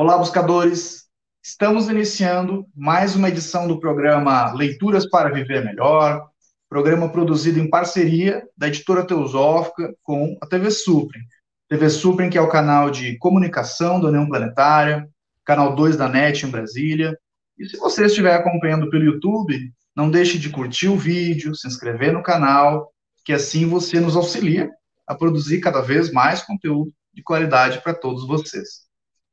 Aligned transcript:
Olá, 0.00 0.16
buscadores! 0.16 1.08
Estamos 1.42 1.88
iniciando 1.88 2.64
mais 2.72 3.16
uma 3.16 3.30
edição 3.30 3.66
do 3.66 3.80
programa 3.80 4.52
Leituras 4.52 5.10
para 5.10 5.28
Viver 5.28 5.64
Melhor, 5.64 6.24
programa 6.68 7.08
produzido 7.08 7.58
em 7.58 7.68
parceria 7.68 8.46
da 8.56 8.68
editora 8.68 9.04
Teosófica 9.04 9.92
com 10.04 10.38
a 10.40 10.46
TV 10.46 10.70
Suprem. 10.70 11.20
TV 11.68 11.90
Suprem, 11.90 12.30
que 12.30 12.38
é 12.38 12.40
o 12.40 12.48
canal 12.48 12.92
de 12.92 13.18
comunicação 13.18 14.00
da 14.00 14.06
União 14.06 14.28
Planetária, 14.28 15.04
canal 15.44 15.74
2 15.74 15.96
da 15.96 16.08
NET 16.08 16.46
em 16.46 16.50
Brasília. 16.50 17.18
E 17.58 17.68
se 17.68 17.76
você 17.76 18.06
estiver 18.06 18.36
acompanhando 18.36 18.88
pelo 18.90 19.02
YouTube, 19.02 19.58
não 19.96 20.08
deixe 20.08 20.38
de 20.38 20.48
curtir 20.48 20.86
o 20.86 20.96
vídeo, 20.96 21.56
se 21.56 21.66
inscrever 21.66 22.12
no 22.12 22.22
canal, 22.22 22.92
que 23.24 23.32
assim 23.32 23.66
você 23.66 23.98
nos 23.98 24.14
auxilia 24.14 24.70
a 25.04 25.12
produzir 25.16 25.58
cada 25.58 25.80
vez 25.80 26.12
mais 26.12 26.40
conteúdo 26.40 26.92
de 27.12 27.20
qualidade 27.20 27.82
para 27.82 27.94
todos 27.94 28.28
vocês. 28.28 28.87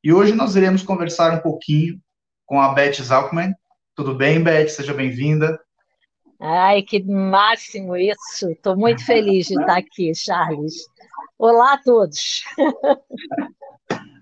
E 0.06 0.14
hoje 0.14 0.36
nós 0.36 0.56
iremos 0.56 0.84
conversar 0.84 1.34
um 1.34 1.40
pouquinho 1.40 2.00
com 2.46 2.62
a 2.62 2.72
Beth 2.76 3.02
Zalkman. 3.02 3.56
Tudo 3.96 4.14
bem, 4.14 4.40
Beth? 4.40 4.68
Seja 4.68 4.94
bem-vinda. 4.94 5.60
Ai, 6.40 6.84
que 6.84 7.04
máximo 7.04 7.98
isso! 7.98 8.52
Estou 8.52 8.78
muito 8.78 9.04
feliz 9.04 9.48
de 9.48 9.60
estar 9.60 9.78
aqui, 9.78 10.14
Charles. 10.14 10.76
Olá 11.40 11.74
a 11.74 11.78
todos. 11.80 12.44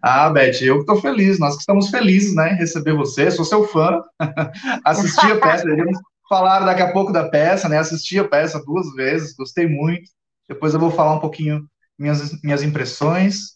Ah, 0.06 0.30
Beth, 0.30 0.62
eu 0.62 0.82
estou 0.82 1.00
feliz, 1.00 1.40
nós 1.40 1.54
que 1.54 1.62
estamos 1.62 1.90
felizes 1.90 2.36
né, 2.36 2.52
em 2.52 2.58
receber 2.58 2.94
você, 2.94 3.32
sou 3.32 3.46
seu 3.46 3.66
fã, 3.66 4.04
assisti 4.84 5.32
a 5.32 5.40
peça, 5.40 5.66
iremos 5.66 5.98
falar 6.28 6.60
daqui 6.60 6.82
a 6.82 6.92
pouco 6.92 7.14
da 7.14 7.30
peça, 7.30 7.70
né, 7.70 7.78
assisti 7.78 8.20
a 8.20 8.28
peça 8.28 8.62
duas 8.66 8.94
vezes, 8.96 9.34
gostei 9.34 9.66
muito, 9.66 10.12
depois 10.50 10.74
eu 10.74 10.80
vou 10.82 10.92
falar 10.92 11.14
um 11.14 11.22
pouquinho 11.22 11.66
minhas, 11.98 12.38
minhas 12.44 12.62
impressões, 12.62 13.53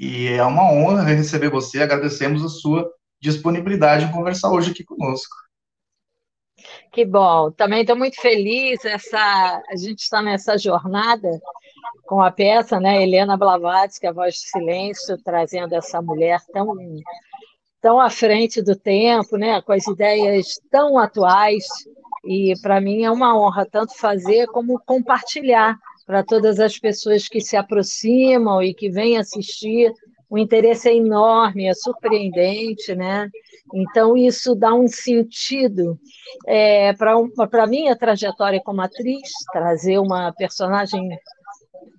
e 0.00 0.28
é 0.28 0.42
uma 0.42 0.72
honra 0.72 1.02
receber 1.02 1.50
você. 1.50 1.82
Agradecemos 1.82 2.42
a 2.42 2.48
sua 2.48 2.90
disponibilidade 3.20 4.06
em 4.06 4.10
conversar 4.10 4.50
hoje 4.50 4.70
aqui 4.70 4.82
conosco. 4.82 5.36
Que 6.90 7.04
bom. 7.04 7.50
Também 7.50 7.82
estou 7.82 7.96
muito 7.96 8.18
feliz. 8.18 8.82
Essa, 8.82 9.62
a 9.68 9.76
gente 9.76 9.98
está 9.98 10.22
nessa 10.22 10.56
jornada 10.56 11.28
com 12.06 12.22
a 12.22 12.30
peça, 12.30 12.80
né? 12.80 13.02
Helena 13.02 13.36
Blavatsky, 13.36 14.06
a 14.06 14.12
voz 14.12 14.36
do 14.36 14.58
silêncio, 14.58 15.22
trazendo 15.22 15.74
essa 15.74 16.00
mulher 16.00 16.40
tão 16.50 16.74
tão 17.82 18.00
à 18.00 18.08
frente 18.08 18.62
do 18.62 18.74
tempo, 18.74 19.36
né? 19.36 19.60
Com 19.60 19.72
as 19.72 19.86
ideias 19.86 20.58
tão 20.70 20.98
atuais. 20.98 21.64
E 22.24 22.54
para 22.62 22.80
mim 22.80 23.04
é 23.04 23.10
uma 23.10 23.38
honra 23.38 23.66
tanto 23.70 23.94
fazer 23.98 24.46
como 24.46 24.80
compartilhar 24.80 25.78
para 26.10 26.24
todas 26.24 26.58
as 26.58 26.76
pessoas 26.76 27.28
que 27.28 27.40
se 27.40 27.56
aproximam 27.56 28.60
e 28.60 28.74
que 28.74 28.90
vêm 28.90 29.16
assistir. 29.16 29.92
O 30.28 30.36
interesse 30.36 30.88
é 30.88 30.96
enorme, 30.96 31.66
é 31.66 31.72
surpreendente, 31.72 32.96
né? 32.96 33.30
Então, 33.72 34.16
isso 34.16 34.56
dá 34.56 34.74
um 34.74 34.88
sentido 34.88 35.96
é, 36.48 36.92
para 36.94 37.14
a 37.62 37.66
minha 37.68 37.96
trajetória 37.96 38.60
como 38.60 38.80
atriz, 38.80 39.30
trazer 39.52 40.00
uma 40.00 40.32
personagem 40.32 41.00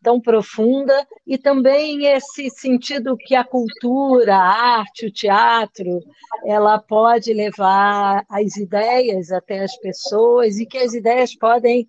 tão 0.03 0.19
profunda 0.19 1.07
e 1.25 1.37
também 1.37 2.05
esse 2.07 2.49
sentido 2.49 3.15
que 3.15 3.33
a 3.33 3.45
cultura, 3.45 4.35
a 4.35 4.79
arte, 4.79 5.05
o 5.05 5.11
teatro, 5.11 6.01
ela 6.45 6.79
pode 6.79 7.33
levar 7.33 8.25
as 8.29 8.57
ideias 8.57 9.31
até 9.31 9.59
as 9.59 9.77
pessoas 9.77 10.59
e 10.59 10.65
que 10.65 10.77
as 10.77 10.93
ideias 10.93 11.33
podem 11.33 11.87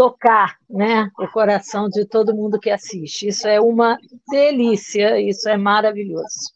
tocar 0.00 0.56
né, 0.70 1.10
o 1.18 1.28
coração 1.28 1.86
de 1.86 2.06
todo 2.06 2.34
mundo 2.34 2.58
que 2.58 2.70
assiste. 2.70 3.28
Isso 3.28 3.46
é 3.46 3.60
uma 3.60 3.98
delícia, 4.30 5.20
isso 5.20 5.46
é 5.46 5.58
maravilhoso. 5.58 6.54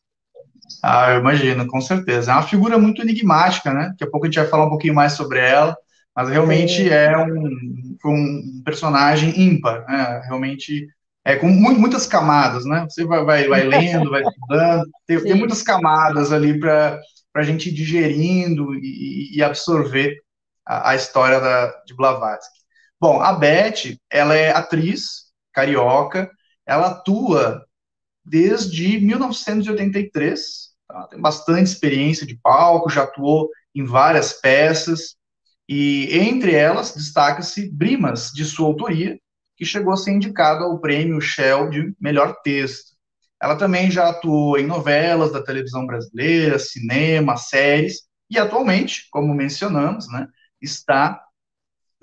Ah, 0.83 1.11
eu 1.11 1.21
imagino, 1.21 1.67
com 1.67 1.79
certeza. 1.79 2.31
É 2.31 2.35
uma 2.35 2.43
figura 2.43 2.79
muito 2.79 3.03
enigmática, 3.03 3.71
né? 3.75 3.89
Daqui 3.91 4.05
a 4.05 4.11
pouco 4.11 4.25
a 4.25 4.31
gente 4.31 4.41
vai 4.41 4.49
falar 4.49 4.65
um 4.65 4.71
pouquinho 4.71 4.95
mais 4.95 5.13
sobre 5.13 5.41
ela, 5.41 5.77
mas 6.17 6.31
realmente 6.31 6.91
é, 6.91 7.13
é 7.13 7.19
um, 7.19 7.99
um, 8.07 8.63
personagem 8.65 9.39
ímpar, 9.39 9.85
né? 9.87 10.23
Realmente 10.25 10.89
é 11.23 11.37
com 11.37 11.49
muitas 11.49 12.07
camadas, 12.07 12.65
né? 12.65 12.87
Você 12.89 13.05
vai, 13.05 13.25
vai, 13.27 13.47
vai 13.47 13.65
lendo, 13.65 14.09
vai 14.09 14.23
estudando, 14.23 14.89
tem, 15.07 15.23
tem, 15.23 15.35
muitas 15.35 15.63
camadas 15.63 16.33
ali 16.33 16.59
para 16.59 16.99
a 17.35 17.43
gente 17.43 17.69
ir 17.69 17.73
digerindo 17.73 18.75
e, 18.75 19.37
e 19.37 19.43
absorver 19.43 20.17
a, 20.65 20.93
a, 20.93 20.95
história 20.95 21.39
da, 21.41 21.67
de 21.87 21.95
Blavatsky. 21.95 22.54
Bom, 23.05 23.21
a 23.21 23.35
Beth, 23.35 23.99
ela 24.11 24.35
é 24.35 24.51
atriz 24.51 25.25
carioca, 25.53 26.31
ela 26.65 26.87
atua 26.87 27.63
desde 28.25 28.99
1983, 28.99 30.71
tá? 30.89 31.07
tem 31.09 31.21
bastante 31.21 31.65
experiência 31.65 32.27
de 32.27 32.35
palco, 32.35 32.89
já 32.89 33.03
atuou 33.03 33.51
em 33.75 33.85
várias 33.85 34.33
peças, 34.41 35.17
e 35.69 36.17
entre 36.19 36.55
elas 36.55 36.95
destaca-se 36.95 37.71
Brimas, 37.71 38.31
de 38.33 38.43
sua 38.43 38.69
autoria, 38.69 39.21
que 39.55 39.67
chegou 39.67 39.93
a 39.93 39.99
ser 39.99 40.13
indicado 40.13 40.65
ao 40.65 40.81
prêmio 40.81 41.21
Shell 41.21 41.69
de 41.69 41.95
melhor 42.01 42.41
texto. 42.43 42.97
Ela 43.39 43.57
também 43.57 43.91
já 43.91 44.09
atuou 44.09 44.59
em 44.59 44.67
novelas 44.67 45.31
da 45.31 45.43
televisão 45.43 45.87
brasileira, 45.87 46.59
cinema, 46.59 47.37
séries, 47.37 48.05
e 48.31 48.39
atualmente, 48.39 49.09
como 49.11 49.35
mencionamos, 49.35 50.11
né, 50.11 50.27
está 50.59 51.23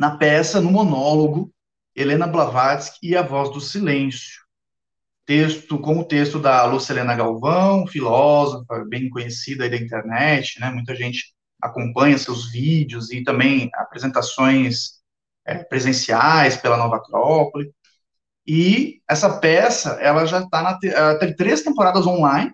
na 0.01 0.17
peça, 0.17 0.59
no 0.59 0.71
monólogo, 0.71 1.53
Helena 1.95 2.25
Blavatsky 2.25 3.09
e 3.09 3.15
a 3.15 3.21
Voz 3.21 3.51
do 3.51 3.61
Silêncio. 3.61 4.41
Texto 5.27 5.77
com 5.77 5.99
o 5.99 6.03
texto 6.03 6.39
da 6.39 6.65
Lucilena 6.65 7.15
Galvão, 7.15 7.85
filósofa 7.85 8.83
bem 8.89 9.11
conhecida 9.11 9.63
aí 9.63 9.69
da 9.69 9.77
internet, 9.77 10.59
né? 10.59 10.71
Muita 10.71 10.95
gente 10.95 11.35
acompanha 11.61 12.17
seus 12.17 12.51
vídeos 12.51 13.11
e 13.11 13.23
também 13.23 13.69
apresentações 13.75 15.03
é, 15.45 15.59
presenciais 15.59 16.57
pela 16.57 16.77
Nova 16.77 16.95
Acrópole. 16.95 17.71
E 18.47 19.01
essa 19.07 19.37
peça, 19.37 19.99
ela 20.01 20.25
já 20.25 20.39
está 20.39 20.63
na 20.63 20.79
ela 20.81 21.19
tem 21.19 21.35
três 21.35 21.61
temporadas 21.61 22.07
online. 22.07 22.51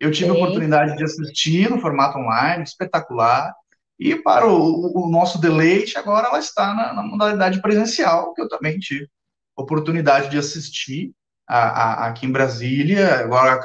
Eu 0.00 0.10
tive 0.10 0.30
Sim. 0.30 0.34
a 0.34 0.42
oportunidade 0.42 0.96
de 0.96 1.04
assistir 1.04 1.68
no 1.68 1.78
formato 1.78 2.16
online, 2.16 2.62
espetacular. 2.64 3.54
E 4.00 4.16
para 4.16 4.46
o, 4.46 5.04
o 5.04 5.10
nosso 5.10 5.38
deleite, 5.38 5.98
agora 5.98 6.28
ela 6.28 6.38
está 6.38 6.74
na, 6.74 6.94
na, 6.94 7.02
modalidade 7.02 7.60
presencial, 7.60 8.32
que 8.32 8.40
eu 8.40 8.48
também 8.48 8.78
tive 8.78 9.06
oportunidade 9.54 10.30
de 10.30 10.38
assistir 10.38 11.12
a, 11.46 11.58
a, 11.58 12.06
aqui 12.06 12.24
em 12.24 12.32
Brasília. 12.32 13.16
Agora, 13.16 13.60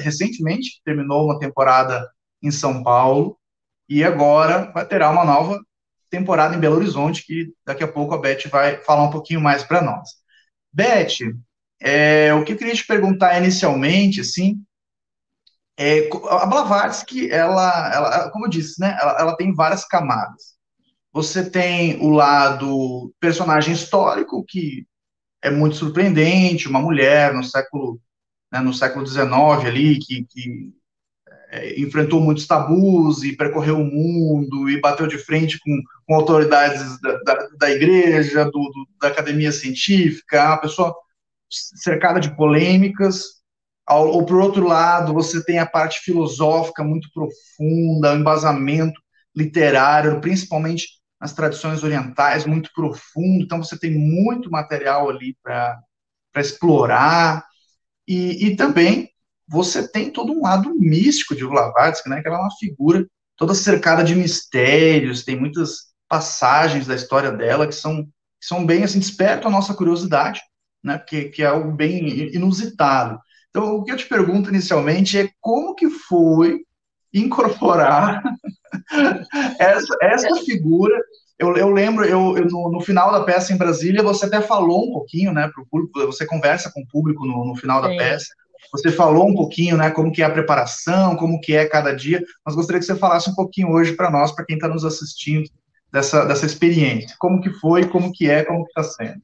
recentemente, 0.00 0.80
terminou 0.82 1.26
uma 1.26 1.38
temporada 1.38 2.10
em 2.42 2.50
São 2.50 2.82
Paulo, 2.82 3.38
e 3.86 4.02
agora 4.02 4.72
vai 4.72 4.86
ter 4.86 5.02
uma 5.02 5.24
nova 5.24 5.60
temporada 6.08 6.56
em 6.56 6.60
Belo 6.60 6.76
Horizonte, 6.76 7.24
que 7.26 7.52
daqui 7.66 7.84
a 7.84 7.88
pouco 7.88 8.14
a 8.14 8.18
Beth 8.18 8.48
vai 8.50 8.78
falar 8.78 9.04
um 9.04 9.10
pouquinho 9.10 9.40
mais 9.40 9.62
para 9.62 9.82
nós. 9.82 10.08
Beth, 10.72 11.18
é, 11.78 12.32
o 12.32 12.42
que 12.42 12.54
eu 12.54 12.56
queria 12.56 12.74
te 12.74 12.86
perguntar 12.86 13.38
inicialmente, 13.38 14.22
assim, 14.22 14.56
é, 15.76 16.08
a 16.28 16.46
Blavatsky, 16.46 17.30
ela, 17.30 17.92
ela, 17.92 18.30
como 18.30 18.46
eu 18.46 18.50
disse, 18.50 18.80
né, 18.80 18.96
ela, 19.00 19.16
ela 19.18 19.36
tem 19.36 19.52
várias 19.52 19.84
camadas. 19.84 20.54
Você 21.12 21.48
tem 21.48 22.00
o 22.00 22.10
lado 22.10 23.12
personagem 23.20 23.74
histórico, 23.74 24.44
que 24.46 24.86
é 25.42 25.50
muito 25.50 25.76
surpreendente, 25.76 26.68
uma 26.68 26.80
mulher 26.80 27.34
no 27.34 27.44
século, 27.44 28.00
né, 28.52 28.60
no 28.60 28.72
século 28.72 29.06
XIX 29.06 29.30
ali, 29.66 29.98
que, 29.98 30.24
que 30.30 30.72
é, 31.50 31.80
enfrentou 31.80 32.20
muitos 32.20 32.46
tabus 32.46 33.22
e 33.22 33.36
percorreu 33.36 33.76
o 33.76 33.84
mundo 33.84 34.68
e 34.68 34.80
bateu 34.80 35.06
de 35.06 35.18
frente 35.18 35.58
com, 35.60 35.82
com 36.06 36.14
autoridades 36.14 37.00
da, 37.00 37.18
da, 37.18 37.48
da 37.58 37.70
igreja, 37.70 38.44
do, 38.44 38.50
do, 38.50 38.88
da 39.00 39.08
academia 39.08 39.52
científica, 39.52 40.46
uma 40.46 40.56
pessoa 40.58 40.94
cercada 41.48 42.18
de 42.18 42.34
polêmicas, 42.34 43.43
ao, 43.86 44.08
ou 44.08 44.24
por 44.24 44.40
outro 44.40 44.66
lado, 44.66 45.12
você 45.12 45.44
tem 45.44 45.58
a 45.58 45.66
parte 45.66 46.00
filosófica 46.00 46.82
muito 46.82 47.08
profunda, 47.12 48.12
o 48.12 48.16
embasamento 48.16 49.00
literário, 49.36 50.20
principalmente 50.20 50.86
nas 51.20 51.32
tradições 51.32 51.82
orientais, 51.82 52.46
muito 52.46 52.70
profundo. 52.74 53.42
Então, 53.42 53.62
você 53.62 53.78
tem 53.78 53.90
muito 53.90 54.50
material 54.50 55.08
ali 55.08 55.36
para 55.42 55.80
explorar. 56.36 57.44
E, 58.06 58.46
e, 58.46 58.56
também 58.56 59.10
você 59.46 59.86
tem 59.86 60.10
todo 60.10 60.32
um 60.32 60.42
lado 60.42 60.74
místico 60.74 61.34
de 61.34 61.46
Blavatsky, 61.46 62.08
né, 62.08 62.22
que 62.22 62.28
ela 62.28 62.38
é 62.38 62.40
uma 62.40 62.56
figura 62.58 63.06
toda 63.36 63.54
cercada 63.54 64.04
de 64.04 64.14
mistérios, 64.14 65.24
tem 65.24 65.38
muitas 65.38 65.94
passagens 66.08 66.86
da 66.86 66.94
história 66.94 67.32
dela 67.32 67.66
que 67.66 67.74
são, 67.74 68.04
que 68.04 68.46
são 68.46 68.64
bem, 68.64 68.84
assim, 68.84 68.98
despertam 68.98 69.48
a 69.48 69.52
nossa 69.52 69.74
curiosidade, 69.74 70.40
né, 70.82 70.98
que, 70.98 71.26
que 71.30 71.42
é 71.42 71.46
algo 71.46 71.72
bem 71.72 72.34
inusitado. 72.34 73.18
Então, 73.54 73.76
o 73.76 73.84
que 73.84 73.92
eu 73.92 73.96
te 73.96 74.06
pergunto 74.06 74.50
inicialmente 74.50 75.16
é 75.16 75.30
como 75.40 75.76
que 75.76 75.88
foi 75.88 76.62
incorporar 77.12 78.20
essa, 79.60 79.96
essa 80.02 80.36
figura. 80.44 81.00
Eu, 81.38 81.56
eu 81.56 81.70
lembro, 81.70 82.04
eu, 82.04 82.36
eu 82.36 82.46
no, 82.46 82.72
no, 82.72 82.80
final 82.80 83.12
da 83.12 83.22
peça 83.22 83.52
em 83.52 83.56
Brasília, 83.56 84.02
você 84.02 84.26
até 84.26 84.40
falou 84.40 84.88
um 84.88 84.92
pouquinho, 84.92 85.32
né, 85.32 85.48
para 85.52 85.62
o 85.62 85.66
público, 85.66 86.04
você 86.06 86.26
conversa 86.26 86.70
com 86.72 86.80
o 86.80 86.86
público 86.88 87.24
no, 87.24 87.44
no 87.44 87.54
final 87.54 87.80
da 87.80 87.90
Sim. 87.90 87.96
peça, 87.96 88.26
Você 88.72 88.90
falou 88.90 89.28
um 89.28 89.34
pouquinho, 89.34 89.76
né, 89.76 89.88
como 89.90 90.10
que 90.10 90.22
é 90.22 90.24
a 90.24 90.30
preparação, 90.30 91.14
como 91.14 91.40
que 91.40 91.54
é 91.54 91.64
cada 91.64 91.94
dia, 91.94 92.20
mas 92.44 92.56
gostaria 92.56 92.80
que 92.80 92.86
você 92.86 92.96
falasse 92.96 93.30
um 93.30 93.34
pouquinho 93.34 93.70
hoje 93.70 93.92
para 93.92 94.10
nós, 94.10 94.32
para 94.32 94.44
quem 94.44 94.56
está 94.56 94.66
nos 94.66 94.84
assistindo, 94.84 95.48
dessa, 95.92 96.24
dessa 96.24 96.44
experiência. 96.44 97.14
Como 97.20 97.40
que 97.40 97.50
foi, 97.50 97.86
como 97.86 98.12
que 98.12 98.28
é, 98.28 98.42
como 98.42 98.64
que 98.64 98.70
está 98.70 98.82
sendo. 98.82 99.22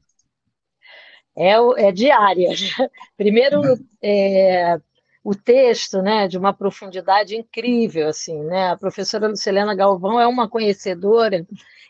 É, 1.35 1.53
é 1.77 1.91
diária. 1.91 2.49
Primeiro, 3.17 3.61
é, 4.01 4.79
o 5.23 5.35
texto, 5.35 6.01
né, 6.01 6.27
de 6.27 6.37
uma 6.37 6.53
profundidade 6.53 7.35
incrível, 7.35 8.07
assim, 8.07 8.41
né? 8.43 8.69
A 8.69 8.77
professora 8.77 9.27
Lucilena 9.27 9.75
Galvão 9.75 10.19
é 10.19 10.27
uma 10.27 10.49
conhecedora 10.49 11.45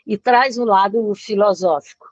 e 0.06 0.18
traz 0.18 0.58
um 0.58 0.64
lado 0.64 1.14
filosófico. 1.14 2.06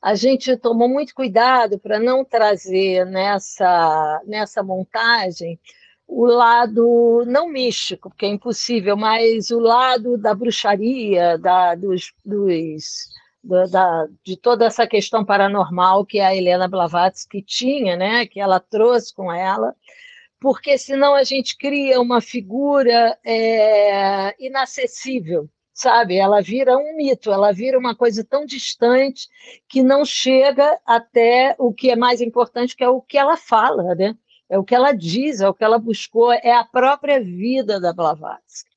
A 0.00 0.14
gente 0.14 0.56
tomou 0.56 0.88
muito 0.88 1.14
cuidado 1.14 1.78
para 1.78 1.98
não 1.98 2.24
trazer 2.24 3.04
nessa, 3.06 4.22
nessa 4.26 4.62
montagem 4.62 5.58
o 6.06 6.24
lado 6.24 7.24
não 7.26 7.48
místico, 7.48 8.08
porque 8.08 8.24
é 8.24 8.30
impossível, 8.30 8.96
mas 8.96 9.50
o 9.50 9.58
lado 9.58 10.16
da 10.16 10.34
bruxaria, 10.34 11.36
da, 11.36 11.74
dos, 11.74 12.14
dos 12.24 13.08
da, 13.42 14.06
de 14.24 14.36
toda 14.36 14.66
essa 14.66 14.86
questão 14.86 15.24
paranormal 15.24 16.04
que 16.04 16.20
a 16.20 16.34
Helena 16.34 16.68
Blavatsky 16.68 17.42
tinha, 17.42 17.96
né, 17.96 18.26
que 18.26 18.40
ela 18.40 18.60
trouxe 18.60 19.14
com 19.14 19.32
ela, 19.32 19.74
porque 20.40 20.78
senão 20.78 21.14
a 21.14 21.24
gente 21.24 21.56
cria 21.56 22.00
uma 22.00 22.20
figura 22.20 23.18
é, 23.24 24.34
inacessível, 24.38 25.48
sabe? 25.72 26.16
Ela 26.16 26.40
vira 26.40 26.76
um 26.76 26.96
mito, 26.96 27.32
ela 27.32 27.52
vira 27.52 27.78
uma 27.78 27.94
coisa 27.94 28.24
tão 28.24 28.44
distante 28.44 29.28
que 29.68 29.82
não 29.82 30.04
chega 30.04 30.78
até 30.86 31.56
o 31.58 31.72
que 31.72 31.90
é 31.90 31.96
mais 31.96 32.20
importante, 32.20 32.76
que 32.76 32.84
é 32.84 32.88
o 32.88 33.00
que 33.00 33.18
ela 33.18 33.36
fala, 33.36 33.94
né? 33.94 34.16
É 34.48 34.58
o 34.58 34.64
que 34.64 34.74
ela 34.74 34.92
diz, 34.92 35.40
é 35.40 35.48
o 35.48 35.54
que 35.54 35.64
ela 35.64 35.78
buscou, 35.78 36.32
é 36.32 36.52
a 36.52 36.64
própria 36.64 37.20
vida 37.20 37.80
da 37.80 37.92
Blavatsky. 37.92 38.67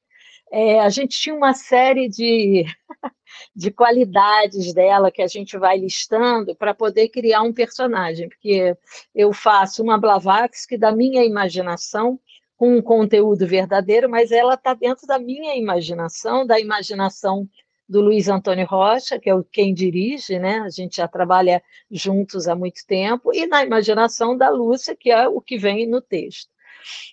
É, 0.51 0.81
a 0.81 0.89
gente 0.89 1.17
tinha 1.17 1.33
uma 1.33 1.53
série 1.53 2.09
de, 2.09 2.65
de 3.55 3.71
qualidades 3.71 4.73
dela 4.73 5.09
que 5.09 5.21
a 5.21 5.27
gente 5.27 5.57
vai 5.57 5.77
listando 5.77 6.53
para 6.55 6.73
poder 6.73 7.07
criar 7.07 7.41
um 7.41 7.53
personagem, 7.53 8.27
porque 8.27 8.75
eu 9.15 9.31
faço 9.31 9.81
uma 9.81 9.97
Blavatsky 9.97 10.77
da 10.77 10.91
minha 10.91 11.23
imaginação, 11.23 12.19
com 12.57 12.77
um 12.77 12.81
conteúdo 12.81 13.47
verdadeiro, 13.47 14.07
mas 14.07 14.31
ela 14.31 14.53
está 14.53 14.75
dentro 14.75 15.07
da 15.07 15.17
minha 15.17 15.55
imaginação, 15.55 16.45
da 16.45 16.59
imaginação 16.59 17.49
do 17.89 18.01
Luiz 18.01 18.27
Antônio 18.27 18.67
Rocha, 18.67 19.19
que 19.19 19.31
é 19.31 19.33
quem 19.51 19.73
dirige, 19.73 20.37
né? 20.37 20.59
A 20.59 20.69
gente 20.69 20.97
já 20.97 21.07
trabalha 21.07 21.63
juntos 21.89 22.47
há 22.47 22.55
muito 22.55 22.85
tempo, 22.85 23.33
e 23.33 23.47
na 23.47 23.63
imaginação 23.65 24.37
da 24.37 24.49
Lúcia, 24.49 24.95
que 24.95 25.09
é 25.09 25.27
o 25.27 25.41
que 25.41 25.57
vem 25.57 25.87
no 25.87 26.01
texto. 26.01 26.51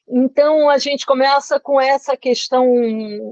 Então, 0.09 0.69
a 0.69 0.79
gente 0.79 1.05
começa 1.05 1.59
com 1.61 1.81
essa 1.81 2.17
questão 2.17 2.67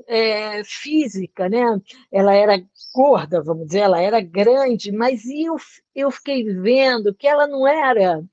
é, 0.07 0.63
física, 0.65 1.49
né? 1.49 1.65
Ela 2.11 2.35
era 2.35 2.63
gorda, 2.95 3.43
vamos 3.43 3.67
dizer, 3.67 3.81
ela 3.81 4.01
era 4.01 4.21
grande, 4.21 4.93
mas 4.93 5.25
eu, 5.27 5.57
eu 5.95 6.11
fiquei 6.11 6.45
vendo 6.45 7.15
que 7.15 7.27
ela 7.27 7.47
não 7.47 7.67
era. 7.67 8.25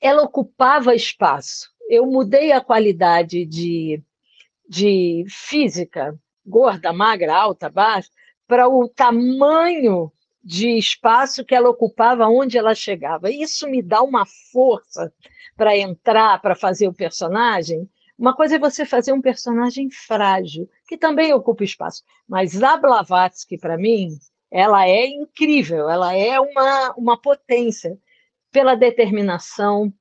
Ela 0.00 0.22
ocupava 0.22 0.94
espaço. 0.94 1.70
Eu 1.88 2.06
mudei 2.06 2.52
a 2.52 2.60
qualidade 2.60 3.44
de, 3.44 4.02
de 4.68 5.24
física, 5.28 6.18
gorda, 6.46 6.92
magra, 6.92 7.34
alta, 7.36 7.68
baixa, 7.68 8.10
para 8.46 8.68
o 8.68 8.88
tamanho 8.88 10.12
de 10.44 10.76
espaço 10.76 11.44
que 11.44 11.54
ela 11.54 11.70
ocupava 11.70 12.26
onde 12.26 12.58
ela 12.58 12.74
chegava. 12.74 13.30
Isso 13.30 13.66
me 13.66 13.82
dá 13.82 14.02
uma 14.02 14.26
força 14.52 15.12
para 15.56 15.76
entrar, 15.76 16.40
para 16.42 16.54
fazer 16.54 16.86
o 16.86 16.92
personagem. 16.92 17.88
Uma 18.18 18.34
coisa 18.34 18.56
é 18.56 18.58
você 18.58 18.84
fazer 18.84 19.12
um 19.12 19.22
personagem 19.22 19.90
frágil, 19.90 20.68
que 20.86 20.98
também 20.98 21.32
ocupa 21.32 21.64
espaço. 21.64 22.02
Mas 22.28 22.62
a 22.62 22.76
Blavatsky, 22.76 23.56
para 23.56 23.78
mim, 23.78 24.18
ela 24.50 24.86
é 24.86 25.06
incrível, 25.06 25.88
ela 25.88 26.14
é 26.14 26.38
uma, 26.38 26.94
uma 26.96 27.20
potência 27.20 27.98
pela 28.52 28.74
determinação, 28.74 29.92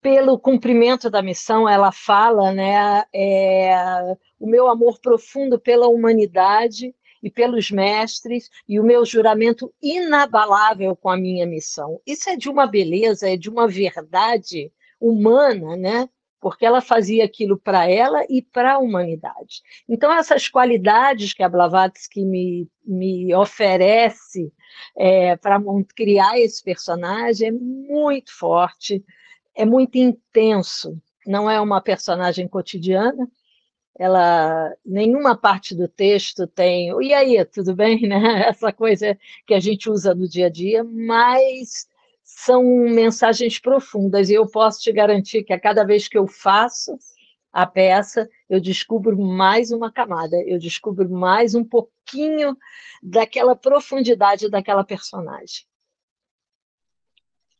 pelo 0.00 0.38
cumprimento 0.38 1.08
da 1.08 1.22
missão, 1.22 1.68
ela 1.68 1.90
fala, 1.90 2.52
né, 2.52 3.04
é, 3.14 4.16
o 4.38 4.46
meu 4.46 4.68
amor 4.68 5.00
profundo 5.00 5.58
pela 5.58 5.88
humanidade 5.88 6.94
e 7.22 7.30
pelos 7.30 7.70
mestres 7.70 8.50
e 8.68 8.80
o 8.80 8.84
meu 8.84 9.04
juramento 9.04 9.72
inabalável 9.80 10.96
com 10.96 11.08
a 11.08 11.16
minha 11.16 11.46
missão. 11.46 12.00
Isso 12.06 12.28
é 12.28 12.36
de 12.36 12.48
uma 12.48 12.66
beleza, 12.66 13.30
é 13.30 13.36
de 13.36 13.48
uma 13.48 13.68
verdade 13.68 14.72
humana, 15.00 15.76
né? 15.76 16.08
Porque 16.40 16.66
ela 16.66 16.80
fazia 16.80 17.24
aquilo 17.24 17.56
para 17.56 17.88
ela 17.88 18.24
e 18.28 18.42
para 18.42 18.74
a 18.74 18.78
humanidade. 18.78 19.62
Então, 19.88 20.12
essas 20.12 20.48
qualidades 20.48 21.32
que 21.32 21.42
a 21.42 21.48
Blavatsky 21.48 22.24
me, 22.24 22.68
me 22.84 23.32
oferece 23.32 24.52
é, 24.96 25.36
para 25.36 25.60
criar 25.94 26.38
esse 26.40 26.62
personagem 26.62 27.48
é 27.48 27.52
muito 27.52 28.36
forte, 28.36 29.04
é 29.54 29.64
muito 29.64 29.96
intenso. 29.96 31.00
Não 31.24 31.48
é 31.48 31.60
uma 31.60 31.80
personagem 31.80 32.48
cotidiana, 32.48 33.28
ela 33.98 34.74
nenhuma 34.84 35.36
parte 35.36 35.74
do 35.74 35.86
texto 35.88 36.46
tem 36.46 36.90
e 37.02 37.12
aí 37.12 37.44
tudo 37.44 37.74
bem? 37.74 38.00
né? 38.08 38.44
Essa 38.48 38.72
coisa 38.72 39.18
que 39.46 39.54
a 39.54 39.60
gente 39.60 39.90
usa 39.90 40.14
no 40.14 40.28
dia 40.28 40.46
a 40.46 40.50
dia 40.50 40.84
mas 40.84 41.86
são 42.24 42.64
mensagens 42.64 43.58
profundas 43.58 44.30
e 44.30 44.34
eu 44.34 44.46
posso 44.50 44.80
te 44.80 44.92
garantir 44.92 45.44
que 45.44 45.52
a 45.52 45.60
cada 45.60 45.84
vez 45.84 46.08
que 46.08 46.16
eu 46.18 46.26
faço 46.26 46.96
a 47.52 47.66
peça 47.66 48.28
eu 48.48 48.60
descubro 48.60 49.18
mais 49.20 49.70
uma 49.70 49.92
camada 49.92 50.36
eu 50.46 50.58
descubro 50.58 51.08
mais 51.10 51.54
um 51.54 51.64
pouquinho 51.64 52.56
daquela 53.02 53.54
profundidade 53.54 54.48
daquela 54.48 54.84
personagem 54.84 55.64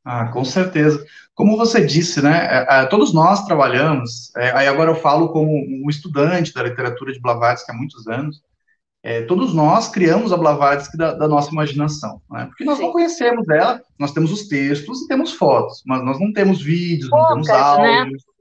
ah, 0.05 0.27
com 0.29 0.45
certeza. 0.45 1.05
Como 1.35 1.57
você 1.57 1.85
disse, 1.85 2.21
né, 2.21 2.49
é, 2.51 2.83
é, 2.83 2.87
todos 2.87 3.13
nós 3.15 3.45
trabalhamos, 3.45 4.35
é, 4.37 4.51
aí 4.53 4.67
agora 4.67 4.91
eu 4.91 4.97
falo 4.97 5.31
como 5.31 5.51
um 5.51 5.89
estudante 5.89 6.53
da 6.53 6.63
literatura 6.63 7.13
de 7.13 7.21
Blavatsky 7.21 7.71
há 7.71 7.75
muitos 7.75 8.07
anos, 8.07 8.43
é, 9.05 9.23
todos 9.23 9.55
nós 9.55 9.89
criamos 9.89 10.33
a 10.33 10.37
Blavatsky 10.37 10.97
da, 10.97 11.13
da 11.13 11.27
nossa 11.27 11.51
imaginação, 11.51 12.21
né, 12.31 12.47
porque 12.47 12.65
nós 12.65 12.79
Sim. 12.79 12.85
não 12.85 12.93
conhecemos 12.93 13.49
ela, 13.49 13.81
nós 13.99 14.13
temos 14.13 14.31
os 14.33 14.47
textos 14.49 15.03
e 15.03 15.09
temos 15.09 15.33
fotos, 15.33 15.83
mas 15.87 16.05
nós 16.05 16.21
não 16.21 16.33
temos 16.33 16.61
vídeos, 16.61 17.09
poucas, 17.09 17.29
não 17.29 17.43
temos 17.43 17.49
né? 17.49 17.99
áudios. 17.99 18.23
Né? 18.25 18.33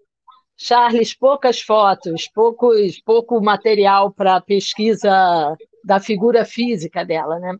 Charles, 0.64 1.16
poucas 1.16 1.60
fotos, 1.60 2.28
poucos, 2.28 3.02
pouco 3.02 3.42
material 3.42 4.12
para 4.12 4.40
pesquisa 4.40 5.56
da 5.84 6.00
figura 6.00 6.46
física 6.46 7.04
dela, 7.04 7.40
né? 7.40 7.56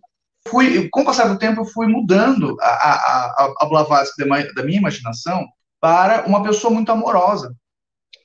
Fui, 0.48 0.90
com 0.90 1.02
o 1.02 1.06
passar 1.06 1.28
do 1.28 1.38
tempo, 1.38 1.62
eu 1.62 1.66
fui 1.66 1.88
mudando 1.88 2.56
a, 2.60 2.66
a, 2.66 3.54
a 3.60 3.66
Blavatsky 3.66 4.28
da 4.56 4.64
minha 4.64 4.80
imaginação 4.80 5.46
para 5.80 6.26
uma 6.26 6.44
pessoa 6.44 6.74
muito 6.74 6.92
amorosa. 6.92 7.56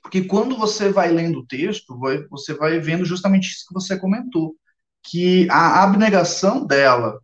Porque 0.02 0.22
quando 0.22 0.56
você 0.56 0.90
vai 0.90 1.10
lendo 1.10 1.40
o 1.40 1.46
texto, 1.46 1.98
você 2.30 2.54
vai 2.54 2.78
vendo 2.78 3.04
justamente 3.04 3.48
isso 3.48 3.64
que 3.66 3.74
você 3.74 3.98
comentou, 3.98 4.54
que 5.02 5.48
a 5.50 5.82
abnegação 5.82 6.64
dela 6.64 7.18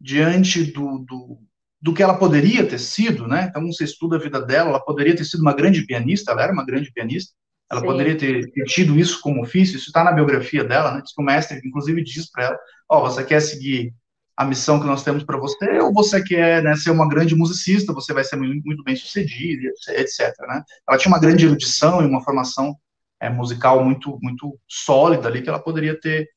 diante 0.00 0.64
do, 0.64 0.98
do, 1.00 1.38
do 1.80 1.92
que 1.92 2.02
ela 2.02 2.14
poderia 2.14 2.66
ter 2.66 2.78
sido, 2.78 3.26
né? 3.26 3.46
Então, 3.48 3.66
você 3.66 3.84
estuda 3.84 4.16
a 4.16 4.18
vida 4.18 4.40
dela, 4.40 4.70
ela 4.70 4.80
poderia 4.80 5.14
ter 5.14 5.24
sido 5.24 5.40
uma 5.40 5.54
grande 5.54 5.84
pianista, 5.84 6.32
ela 6.32 6.42
era 6.42 6.52
uma 6.52 6.64
grande 6.64 6.90
pianista, 6.92 7.34
ela 7.70 7.80
Sim. 7.80 7.86
poderia 7.86 8.16
ter, 8.16 8.50
ter, 8.50 8.64
tido 8.64 8.98
isso 8.98 9.20
como 9.20 9.42
ofício, 9.42 9.76
isso 9.76 9.86
está 9.86 10.02
na 10.02 10.12
biografia 10.12 10.64
dela, 10.64 10.92
né? 10.92 11.02
Diz 11.02 11.14
que 11.14 11.22
o 11.22 11.24
mestre, 11.24 11.60
inclusive, 11.64 12.02
diz 12.02 12.30
para 12.30 12.44
ela: 12.44 12.58
Ó, 12.88 12.98
oh, 12.98 13.10
você 13.10 13.24
quer 13.24 13.40
seguir 13.40 13.94
a 14.36 14.44
missão 14.44 14.80
que 14.80 14.86
nós 14.86 15.02
temos 15.02 15.22
para 15.24 15.38
você, 15.38 15.78
ou 15.80 15.92
você 15.92 16.22
quer 16.22 16.62
né, 16.62 16.74
ser 16.76 16.90
uma 16.90 17.08
grande 17.08 17.34
musicista, 17.34 17.92
você 17.92 18.12
vai 18.12 18.24
ser 18.24 18.36
muito, 18.36 18.64
muito 18.64 18.82
bem 18.82 18.96
sucedido, 18.96 19.68
etc. 19.90 20.34
Né? 20.48 20.62
Ela 20.88 20.98
tinha 20.98 21.12
uma 21.12 21.20
grande 21.20 21.44
erudição 21.44 22.02
e 22.02 22.06
uma 22.06 22.22
formação 22.22 22.74
é, 23.20 23.28
musical 23.28 23.84
muito, 23.84 24.18
muito 24.22 24.58
sólida 24.66 25.28
ali, 25.28 25.42
que 25.42 25.48
ela 25.48 25.62
poderia 25.62 25.98
ter, 25.98 26.28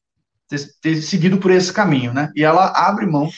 ter, 0.48 0.60
ter, 0.82 1.02
seguido 1.02 1.38
por 1.38 1.52
esse 1.52 1.72
caminho. 1.72 2.14
Né? 2.14 2.32
E 2.36 2.44
ela 2.44 2.68
abre 2.68 3.06
mão 3.06 3.30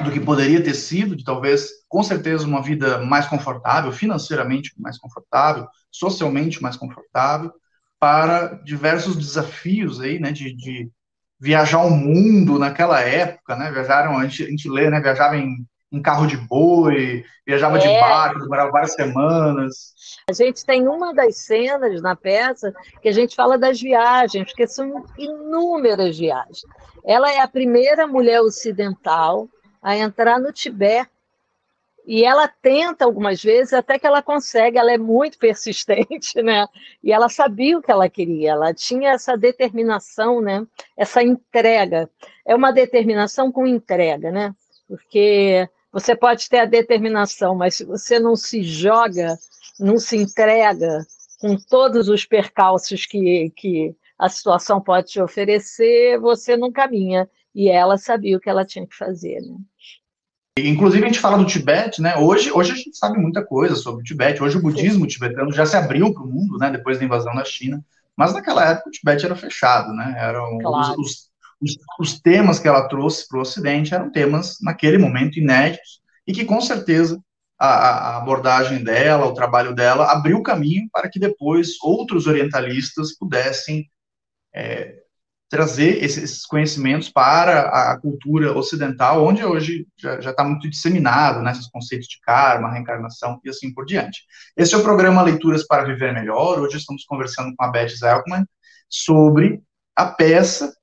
do 0.00 0.10
que 0.10 0.20
poderia 0.20 0.62
ter 0.62 0.74
sido, 0.74 1.14
de 1.14 1.24
talvez, 1.24 1.68
com 1.88 2.02
certeza, 2.02 2.46
uma 2.46 2.62
vida 2.62 2.98
mais 3.04 3.26
confortável, 3.26 3.92
financeiramente 3.92 4.72
mais 4.78 4.96
confortável, 4.96 5.66
socialmente 5.90 6.62
mais 6.62 6.76
confortável, 6.76 7.52
para 7.98 8.54
diversos 8.64 9.16
desafios 9.16 10.00
aí, 10.00 10.18
né, 10.18 10.32
de, 10.32 10.54
de 10.56 10.90
viajar 11.42 11.80
o 11.80 11.90
mundo 11.90 12.56
naquela 12.56 13.00
época, 13.00 13.56
né? 13.56 13.72
Viajaram, 13.72 14.16
a 14.16 14.22
gente, 14.26 14.44
a 14.44 14.46
gente 14.46 14.70
lê, 14.70 14.88
né? 14.88 15.00
Viajava 15.00 15.36
em, 15.36 15.66
em 15.90 16.00
carro 16.00 16.24
de 16.24 16.36
boi, 16.36 17.24
viajava 17.44 17.78
é. 17.78 17.80
de 17.80 17.88
barco, 17.88 18.38
demorava 18.38 18.70
várias 18.70 18.94
semanas. 18.94 19.92
A 20.30 20.32
gente 20.32 20.64
tem 20.64 20.86
uma 20.86 21.12
das 21.12 21.38
cenas 21.38 22.00
na 22.00 22.14
peça 22.14 22.72
que 23.02 23.08
a 23.08 23.12
gente 23.12 23.34
fala 23.34 23.58
das 23.58 23.80
viagens, 23.80 24.44
porque 24.44 24.68
são 24.68 25.04
inúmeras 25.18 26.16
viagens. 26.16 26.60
Ela 27.04 27.32
é 27.32 27.40
a 27.40 27.48
primeira 27.48 28.06
mulher 28.06 28.40
ocidental 28.40 29.48
a 29.82 29.96
entrar 29.96 30.38
no 30.38 30.52
Tibete 30.52 31.10
E 32.06 32.24
ela 32.24 32.48
tenta 32.48 33.04
algumas 33.04 33.42
vezes, 33.42 33.72
até 33.72 33.98
que 33.98 34.06
ela 34.06 34.22
consegue, 34.22 34.76
ela 34.76 34.92
é 34.92 34.98
muito 34.98 35.38
persistente, 35.38 36.42
né? 36.42 36.66
E 37.02 37.12
ela 37.12 37.28
sabia 37.28 37.78
o 37.78 37.82
que 37.82 37.90
ela 37.90 38.08
queria, 38.08 38.52
ela 38.52 38.74
tinha 38.74 39.10
essa 39.10 39.36
determinação, 39.36 40.40
né? 40.40 40.66
Essa 40.96 41.22
entrega. 41.22 42.10
É 42.44 42.54
uma 42.54 42.72
determinação 42.72 43.52
com 43.52 43.66
entrega, 43.66 44.30
né? 44.30 44.54
Porque 44.88 45.68
você 45.92 46.16
pode 46.16 46.48
ter 46.48 46.58
a 46.58 46.64
determinação, 46.64 47.54
mas 47.54 47.76
se 47.76 47.84
você 47.84 48.18
não 48.18 48.34
se 48.34 48.62
joga, 48.62 49.38
não 49.78 49.98
se 49.98 50.16
entrega 50.16 51.06
com 51.40 51.56
todos 51.56 52.08
os 52.08 52.24
percalços 52.24 53.06
que, 53.06 53.50
que 53.56 53.94
a 54.18 54.28
situação 54.28 54.80
pode 54.80 55.08
te 55.08 55.20
oferecer, 55.20 56.18
você 56.18 56.56
não 56.56 56.72
caminha. 56.72 57.28
E 57.54 57.68
ela 57.68 57.98
sabia 57.98 58.36
o 58.36 58.40
que 58.40 58.48
ela 58.48 58.64
tinha 58.64 58.86
que 58.86 58.96
fazer, 58.96 59.40
né? 59.40 59.56
Inclusive, 60.58 61.02
a 61.02 61.06
gente 61.06 61.20
fala 61.20 61.38
do 61.38 61.46
Tibete, 61.46 62.02
né? 62.02 62.16
Hoje, 62.16 62.52
hoje 62.52 62.72
a 62.72 62.74
gente 62.74 62.94
sabe 62.94 63.18
muita 63.18 63.42
coisa 63.44 63.74
sobre 63.74 64.02
o 64.02 64.04
Tibete. 64.04 64.42
Hoje 64.42 64.58
o 64.58 64.62
budismo 64.62 65.06
tibetano 65.06 65.50
já 65.50 65.64
se 65.64 65.76
abriu 65.76 66.12
para 66.12 66.22
o 66.22 66.26
mundo, 66.26 66.58
né? 66.58 66.70
Depois 66.70 66.98
da 66.98 67.04
invasão 67.04 67.34
da 67.34 67.44
China. 67.44 67.82
Mas 68.14 68.34
naquela 68.34 68.68
época 68.68 68.90
o 68.90 68.92
Tibete 68.92 69.24
era 69.24 69.34
fechado, 69.34 69.94
né? 69.94 70.14
Eram 70.18 70.58
claro. 70.58 71.00
os, 71.00 71.30
os, 71.58 71.78
os, 71.98 72.20
temas 72.20 72.58
que 72.58 72.68
ela 72.68 72.86
trouxe 72.86 73.26
para 73.26 73.38
o 73.38 73.40
Ocidente 73.40 73.94
eram 73.94 74.12
temas, 74.12 74.58
naquele 74.60 74.98
momento, 74.98 75.38
inéditos 75.38 76.02
e 76.26 76.34
que, 76.34 76.44
com 76.44 76.60
certeza, 76.60 77.18
a, 77.58 77.68
a 77.68 78.16
abordagem 78.18 78.84
dela, 78.84 79.24
o 79.24 79.34
trabalho 79.34 79.74
dela, 79.74 80.12
abriu 80.12 80.42
caminho 80.42 80.86
para 80.92 81.08
que 81.08 81.18
depois 81.18 81.80
outros 81.80 82.26
orientalistas 82.26 83.16
pudessem 83.16 83.88
é, 84.54 85.01
trazer 85.52 86.02
esses 86.02 86.46
conhecimentos 86.46 87.10
para 87.10 87.68
a 87.68 88.00
cultura 88.00 88.56
ocidental, 88.56 89.22
onde 89.22 89.44
hoje 89.44 89.86
já 89.98 90.30
está 90.30 90.42
muito 90.42 90.66
disseminado, 90.66 91.42
né, 91.42 91.52
esses 91.52 91.66
conceitos 91.66 92.08
de 92.08 92.18
karma, 92.22 92.72
reencarnação 92.72 93.38
e 93.44 93.50
assim 93.50 93.70
por 93.70 93.84
diante. 93.84 94.22
Esse 94.56 94.74
é 94.74 94.78
o 94.78 94.82
programa 94.82 95.20
Leituras 95.20 95.66
para 95.66 95.84
Viver 95.84 96.14
Melhor. 96.14 96.58
Hoje 96.58 96.78
estamos 96.78 97.04
conversando 97.04 97.54
com 97.54 97.62
a 97.62 97.68
Beth 97.68 97.90
Zelkman 97.90 98.46
sobre 98.88 99.62
a 99.94 100.06
peça, 100.06 100.74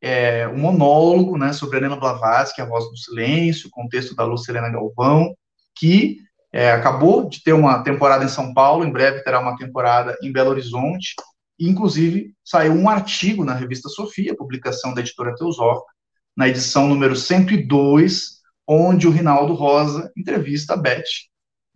é, 0.00 0.48
o 0.48 0.56
monólogo, 0.56 1.36
né, 1.36 1.52
sobre 1.52 1.76
Helena 1.76 1.96
Blavatsky, 1.96 2.62
A 2.62 2.64
Voz 2.64 2.86
do 2.88 2.96
Silêncio, 2.96 3.68
o 3.68 3.70
contexto 3.70 4.16
da 4.16 4.24
Lúcia 4.24 4.50
Helena 4.50 4.70
Galvão, 4.70 5.34
que 5.76 6.16
é, 6.50 6.72
acabou 6.72 7.28
de 7.28 7.42
ter 7.42 7.52
uma 7.52 7.82
temporada 7.82 8.24
em 8.24 8.28
São 8.28 8.54
Paulo, 8.54 8.82
em 8.82 8.90
breve 8.90 9.22
terá 9.22 9.40
uma 9.40 9.58
temporada 9.58 10.16
em 10.22 10.32
Belo 10.32 10.48
Horizonte, 10.48 11.14
inclusive, 11.68 12.34
saiu 12.44 12.72
um 12.72 12.88
artigo 12.88 13.44
na 13.44 13.54
revista 13.54 13.88
Sofia, 13.88 14.36
publicação 14.36 14.94
da 14.94 15.00
editora 15.00 15.34
Teosófica, 15.34 15.92
na 16.36 16.48
edição 16.48 16.88
número 16.88 17.14
102, 17.14 18.40
onde 18.66 19.06
o 19.06 19.10
Rinaldo 19.10 19.52
Rosa 19.52 20.10
entrevista 20.16 20.74
a 20.74 20.76
Beth 20.76 21.02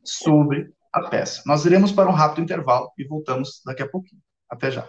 sobre 0.03 0.73
a 0.93 1.03
peça. 1.09 1.43
Nós 1.45 1.65
iremos 1.65 1.91
para 1.91 2.09
um 2.09 2.13
rápido 2.13 2.43
intervalo 2.43 2.91
e 2.97 3.05
voltamos 3.05 3.61
daqui 3.65 3.83
a 3.83 3.89
pouquinho. 3.89 4.23
Até 4.49 4.71
já. 4.71 4.89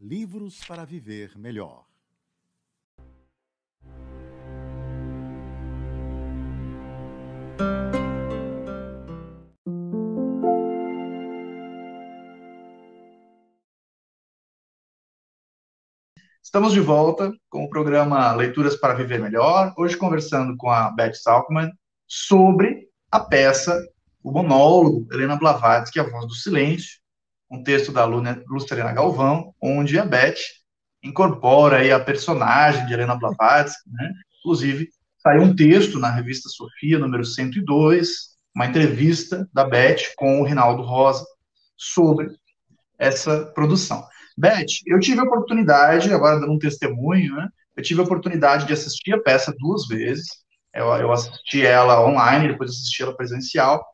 Livros 0.00 0.62
para 0.66 0.84
Viver 0.84 1.38
Melhor. 1.38 1.86
Estamos 16.42 16.72
de 16.72 16.80
volta 16.80 17.32
com 17.48 17.64
o 17.64 17.68
programa 17.70 18.32
Leituras 18.34 18.76
para 18.76 18.94
Viver 18.94 19.20
Melhor, 19.20 19.72
hoje 19.76 19.96
conversando 19.96 20.56
com 20.56 20.70
a 20.70 20.90
Beth 20.90 21.14
Salkman 21.14 21.72
sobre 22.06 22.88
a 23.10 23.20
peça, 23.20 23.80
o 24.22 24.30
monólogo 24.30 25.06
Helena 25.12 25.36
Blavatsky, 25.36 25.98
A 25.98 26.04
Voz 26.04 26.26
do 26.26 26.34
Silêncio, 26.34 27.03
um 27.54 27.62
texto 27.62 27.92
da 27.92 28.02
aluna 28.02 28.42
Luciana 28.48 28.92
Galvão, 28.92 29.54
onde 29.62 29.98
a 29.98 30.04
Beth 30.04 30.36
incorpora 31.02 31.78
aí 31.78 31.92
a 31.92 32.00
personagem 32.00 32.86
de 32.86 32.92
Helena 32.92 33.16
Blavatsky, 33.16 33.88
né? 33.90 34.12
Inclusive, 34.40 34.88
saiu 35.18 35.42
um 35.42 35.54
texto 35.54 35.98
na 35.98 36.10
revista 36.10 36.48
Sofia, 36.48 36.98
número 36.98 37.24
102, 37.24 38.34
uma 38.54 38.66
entrevista 38.66 39.48
da 39.52 39.64
Beth 39.64 40.14
com 40.16 40.40
o 40.40 40.44
Rinaldo 40.44 40.82
Rosa 40.82 41.24
sobre 41.76 42.28
essa 42.98 43.46
produção. 43.46 44.04
Beth, 44.36 44.66
eu 44.86 44.98
tive 44.98 45.20
a 45.20 45.24
oportunidade, 45.24 46.12
agora 46.12 46.40
dando 46.40 46.52
um 46.52 46.58
testemunho, 46.58 47.36
né? 47.36 47.48
Eu 47.76 47.82
tive 47.82 48.00
a 48.00 48.04
oportunidade 48.04 48.66
de 48.66 48.72
assistir 48.72 49.12
a 49.12 49.20
peça 49.20 49.54
duas 49.58 49.86
vezes. 49.86 50.26
Eu, 50.72 50.86
eu 50.96 51.12
assisti 51.12 51.64
ela 51.64 52.04
online, 52.04 52.48
depois 52.48 52.70
assisti 52.70 53.02
ela 53.02 53.16
presencial. 53.16 53.84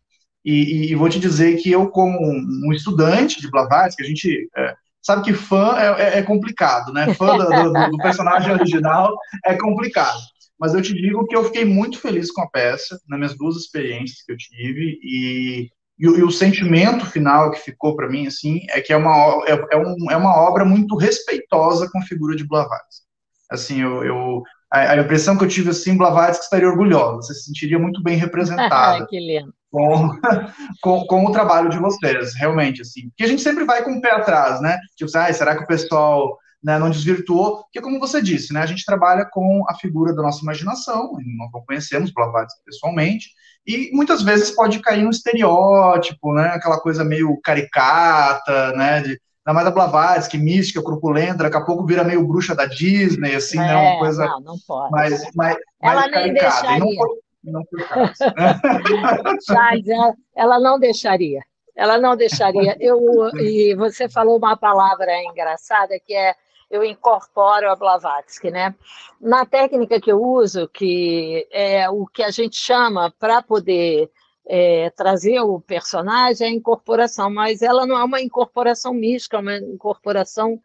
E, 0.44 0.90
e, 0.90 0.94
vou 0.94 1.09
te 1.09 1.20
dizer 1.20 1.56
que 1.56 1.70
eu, 1.70 1.88
como 1.88 2.18
um 2.18 2.73
estudante 2.73 3.40
de 3.40 3.50
Blavatsky, 3.50 4.02
a 4.02 4.06
gente 4.06 4.49
é, 4.56 4.75
sabe 5.02 5.23
que 5.23 5.35
fã 5.35 5.76
é, 5.76 6.02
é, 6.02 6.18
é 6.18 6.23
complicado, 6.23 6.92
né? 6.92 7.12
Fã 7.14 7.37
do, 7.37 7.44
do, 7.44 7.90
do, 7.90 7.99
personagem 7.99 8.52
original 8.52 9.14
é 9.44 9.54
complicado. 9.54 10.18
Mas 10.59 10.75
eu 10.75 10.80
te 10.80 10.94
digo 10.94 11.26
que 11.26 11.37
eu 11.37 11.44
fiquei 11.44 11.64
muito 11.64 11.99
feliz 11.99 12.30
com 12.30 12.42
a 12.42 12.49
peça, 12.49 12.99
nas 13.09 13.18
minhas 13.18 13.37
duas 13.37 13.56
experiências 13.56 14.23
que 14.23 14.32
eu 14.32 14.37
tive, 14.37 14.99
e, 15.02 15.70
e, 15.99 16.06
e 16.06 16.23
o 16.23 16.30
sentimento 16.30 17.04
final 17.04 17.50
que 17.50 17.61
ficou 17.61 17.94
para 17.94 18.09
mim, 18.09 18.26
assim, 18.26 18.61
é 18.70 18.80
que 18.80 18.92
é 18.92 18.97
uma, 18.97 19.44
é, 19.47 19.52
é, 19.73 19.76
um, 19.76 20.11
é 20.11 20.16
uma 20.16 20.35
obra 20.37 20.64
muito 20.64 20.97
respeitosa 20.97 21.88
com 21.90 21.99
a 21.99 22.04
figura 22.04 22.35
de 22.35 22.47
Blavatsky. 22.47 23.04
Assim, 23.50 23.80
eu, 23.82 24.04
eu 24.04 24.42
a, 24.70 24.92
a, 24.92 24.97
impressão 24.97 25.37
que 25.37 25.44
eu 25.44 25.49
tive, 25.49 25.70
assim, 25.70 25.99
Blavatsky 25.99 26.44
estaria 26.44 26.68
orgulhosa, 26.68 27.23
você 27.23 27.35
se 27.35 27.44
sentiria 27.44 27.78
muito 27.78 28.02
bem 28.02 28.16
representada. 28.18 29.06
que 29.06 29.18
lindo 29.18 29.52
com, 29.70 30.10
com, 30.82 31.06
com, 31.06 31.26
o 31.26 31.32
trabalho 31.32 31.70
de 31.70 31.78
vocês, 31.78 32.34
realmente, 32.34 32.82
assim. 32.82 33.08
Porque 33.08 33.24
a 33.24 33.28
gente 33.28 33.42
sempre 33.42 33.64
vai 33.64 33.82
com 33.82 33.92
o 33.92 34.00
pé 34.00 34.12
atrás, 34.12 34.60
né? 34.60 34.78
Tipo, 34.96 35.10
ah, 35.16 35.32
será 35.32 35.56
que 35.56 35.64
o 35.64 35.66
pessoal 35.66 36.36
né, 36.62 36.78
não 36.78 36.90
desvirtuou? 36.90 37.62
Porque, 37.62 37.80
como 37.80 38.00
você 38.00 38.20
disse, 38.20 38.52
né, 38.52 38.60
a 38.60 38.66
gente 38.66 38.84
trabalha 38.84 39.24
com 39.30 39.64
a 39.68 39.74
figura 39.74 40.14
da 40.14 40.22
nossa 40.22 40.42
imaginação, 40.42 41.12
não 41.24 41.62
conhecemos 41.66 42.12
Blavatsky 42.12 42.60
pessoalmente, 42.64 43.28
e 43.66 43.90
muitas 43.92 44.22
vezes 44.22 44.50
pode 44.50 44.80
cair 44.80 45.02
no 45.02 45.10
estereótipo, 45.10 46.34
né? 46.34 46.48
Aquela 46.48 46.80
coisa 46.80 47.04
meio 47.04 47.38
caricata, 47.42 48.72
né? 48.72 49.00
De, 49.00 49.20
ainda 49.46 49.54
mais 49.54 49.66
a 49.66 49.70
Blavatsky, 49.70 50.38
mística, 50.38 50.82
corpulenta, 50.82 51.44
daqui 51.44 51.56
a 51.56 51.64
pouco 51.64 51.86
vira 51.86 52.02
meio 52.02 52.26
bruxa 52.26 52.54
da 52.54 52.66
Disney, 52.66 53.34
assim, 53.34 53.58
é, 53.58 53.66
né? 53.66 53.76
Uma 53.76 53.94
é, 53.94 53.98
coisa 53.98 54.26
não, 54.26 54.40
não 54.40 54.56
pode. 54.66 54.90
mais, 54.90 55.34
mais, 55.34 55.56
Ela 55.80 55.94
mais 55.94 56.10
nem 56.10 56.34
caricata. 56.34 56.66
deixaria. 56.68 56.94
Não 57.42 57.62
ela, 59.87 60.14
ela 60.35 60.61
não 60.61 60.78
deixaria. 60.78 61.40
Ela 61.75 61.99
não 61.99 62.16
deixaria. 62.16 62.76
Eu, 62.78 63.00
e 63.38 63.75
você 63.75 64.09
falou 64.09 64.37
uma 64.37 64.56
palavra 64.56 65.11
engraçada 65.25 65.99
que 65.99 66.14
é 66.14 66.37
eu 66.70 66.85
incorporo 66.85 67.68
a 67.68 67.75
Blavatsky, 67.75 68.50
né? 68.50 68.75
Na 69.20 69.44
técnica 69.44 70.00
que 70.00 70.12
eu 70.12 70.23
uso, 70.23 70.68
que 70.68 71.49
é 71.50 71.90
o 71.90 72.06
que 72.06 72.23
a 72.23 72.30
gente 72.30 72.56
chama 72.56 73.12
para 73.18 73.42
poder 73.42 74.09
é, 74.47 74.90
trazer 74.90 75.40
o 75.40 75.61
personagem 75.61 76.47
é 76.47 76.50
a 76.50 76.54
incorporação, 76.54 77.30
mas 77.30 77.62
ela 77.62 77.87
não 77.87 77.99
é 77.99 78.04
uma 78.04 78.20
incorporação 78.20 78.94
mística, 78.94 79.37
é 79.37 79.40
uma 79.40 79.56
incorporação 79.56 80.61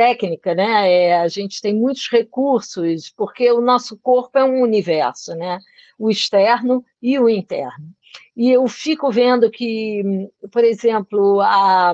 técnica, 0.00 0.54
né? 0.54 0.90
É, 0.90 1.20
a 1.20 1.28
gente 1.28 1.60
tem 1.60 1.74
muitos 1.74 2.08
recursos, 2.10 3.10
porque 3.10 3.52
o 3.52 3.60
nosso 3.60 3.98
corpo 3.98 4.38
é 4.38 4.42
um 4.42 4.62
universo, 4.62 5.34
né? 5.34 5.58
O 5.98 6.08
externo 6.08 6.82
e 7.02 7.18
o 7.18 7.28
interno. 7.28 7.86
E 8.34 8.50
eu 8.50 8.66
fico 8.66 9.12
vendo 9.12 9.50
que, 9.50 10.02
por 10.50 10.64
exemplo, 10.64 11.42
a, 11.42 11.92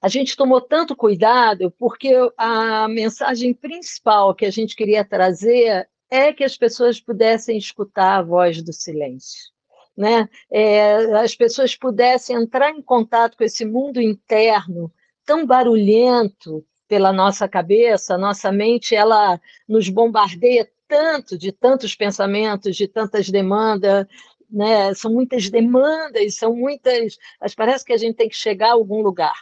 a 0.00 0.08
gente 0.08 0.36
tomou 0.36 0.60
tanto 0.60 0.94
cuidado 0.94 1.74
porque 1.76 2.14
a 2.36 2.86
mensagem 2.86 3.52
principal 3.52 4.32
que 4.32 4.46
a 4.46 4.50
gente 4.50 4.76
queria 4.76 5.04
trazer 5.04 5.88
é 6.08 6.32
que 6.32 6.44
as 6.44 6.56
pessoas 6.56 7.00
pudessem 7.00 7.58
escutar 7.58 8.18
a 8.18 8.22
voz 8.22 8.62
do 8.62 8.72
silêncio. 8.72 9.50
Né? 9.96 10.28
É, 10.48 10.94
as 11.16 11.34
pessoas 11.34 11.74
pudessem 11.74 12.36
entrar 12.36 12.70
em 12.70 12.80
contato 12.80 13.36
com 13.36 13.42
esse 13.42 13.64
mundo 13.64 14.00
interno 14.00 14.92
tão 15.28 15.44
barulhento 15.44 16.64
pela 16.88 17.12
nossa 17.12 17.46
cabeça, 17.46 18.16
nossa 18.16 18.50
mente 18.50 18.94
ela 18.94 19.38
nos 19.68 19.90
bombardeia 19.90 20.66
tanto 20.88 21.36
de 21.36 21.52
tantos 21.52 21.94
pensamentos, 21.94 22.74
de 22.74 22.88
tantas 22.88 23.28
demandas, 23.28 24.06
né? 24.50 24.94
São 24.94 25.12
muitas 25.12 25.50
demandas, 25.50 26.36
são 26.36 26.56
muitas, 26.56 27.18
mas 27.38 27.54
parece 27.54 27.84
que 27.84 27.92
a 27.92 27.98
gente 27.98 28.16
tem 28.16 28.26
que 28.26 28.34
chegar 28.34 28.70
a 28.70 28.72
algum 28.72 29.02
lugar. 29.02 29.34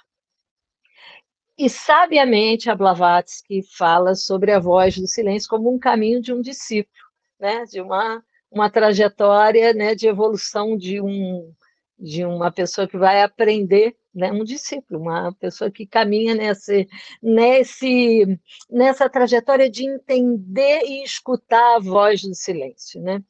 E 1.56 1.70
sabiamente 1.70 2.68
a 2.68 2.74
Blavatsky 2.74 3.62
fala 3.78 4.16
sobre 4.16 4.50
a 4.50 4.58
voz 4.58 4.98
do 4.98 5.06
silêncio 5.06 5.48
como 5.48 5.72
um 5.72 5.78
caminho 5.78 6.20
de 6.20 6.32
um 6.32 6.40
discípulo, 6.40 7.06
né? 7.38 7.64
De 7.64 7.80
uma 7.80 8.24
uma 8.50 8.70
trajetória, 8.70 9.74
né, 9.74 9.94
de 9.94 10.06
evolução 10.08 10.76
de 10.76 11.00
um 11.00 11.52
de 11.98 12.24
uma 12.24 12.50
pessoa 12.50 12.86
que 12.86 12.98
vai 12.98 13.22
aprender, 13.22 13.96
né, 14.14 14.30
um 14.30 14.44
discípulo, 14.44 15.00
uma 15.00 15.32
pessoa 15.34 15.70
que 15.70 15.86
caminha 15.86 16.34
nesse, 16.34 16.88
nesse, 17.22 18.38
nessa 18.70 19.08
trajetória 19.08 19.70
de 19.70 19.88
entender 19.88 20.82
e 20.84 21.04
escutar 21.04 21.76
a 21.76 21.80
voz 21.80 22.22
do 22.22 22.34
silêncio, 22.34 23.00
né? 23.00 23.22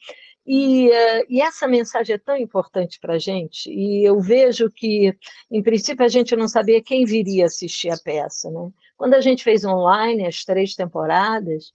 E, 0.47 0.89
uh, 0.89 1.27
e 1.29 1.41
essa 1.41 1.67
mensagem 1.67 2.15
é 2.15 2.19
tão 2.19 2.37
importante 2.37 3.01
para 3.01 3.15
a 3.15 3.19
gente, 3.19 3.69
e 3.69 4.05
eu 4.05 4.21
vejo 4.21 4.71
que, 4.71 5.13
em 5.51 5.63
princípio, 5.63 6.05
a 6.05 6.09
gente 6.09 6.37
não 6.37 6.47
sabia 6.47 6.83
quem 6.83 7.05
viria 7.05 7.47
assistir 7.47 7.91
a 7.91 7.99
peça, 7.99 8.49
né? 8.51 8.71
Quando 8.97 9.15
a 9.15 9.21
gente 9.21 9.43
fez 9.43 9.65
online 9.65 10.25
as 10.25 10.45
três 10.45 10.75
temporadas, 10.75 11.73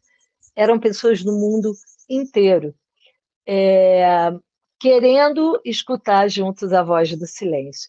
eram 0.55 0.79
pessoas 0.79 1.21
do 1.21 1.33
mundo 1.33 1.74
inteiro. 2.10 2.74
É, 3.45 4.31
querendo 4.81 5.61
escutar 5.63 6.27
juntos 6.27 6.73
a 6.73 6.81
voz 6.81 7.15
do 7.15 7.27
silêncio. 7.27 7.88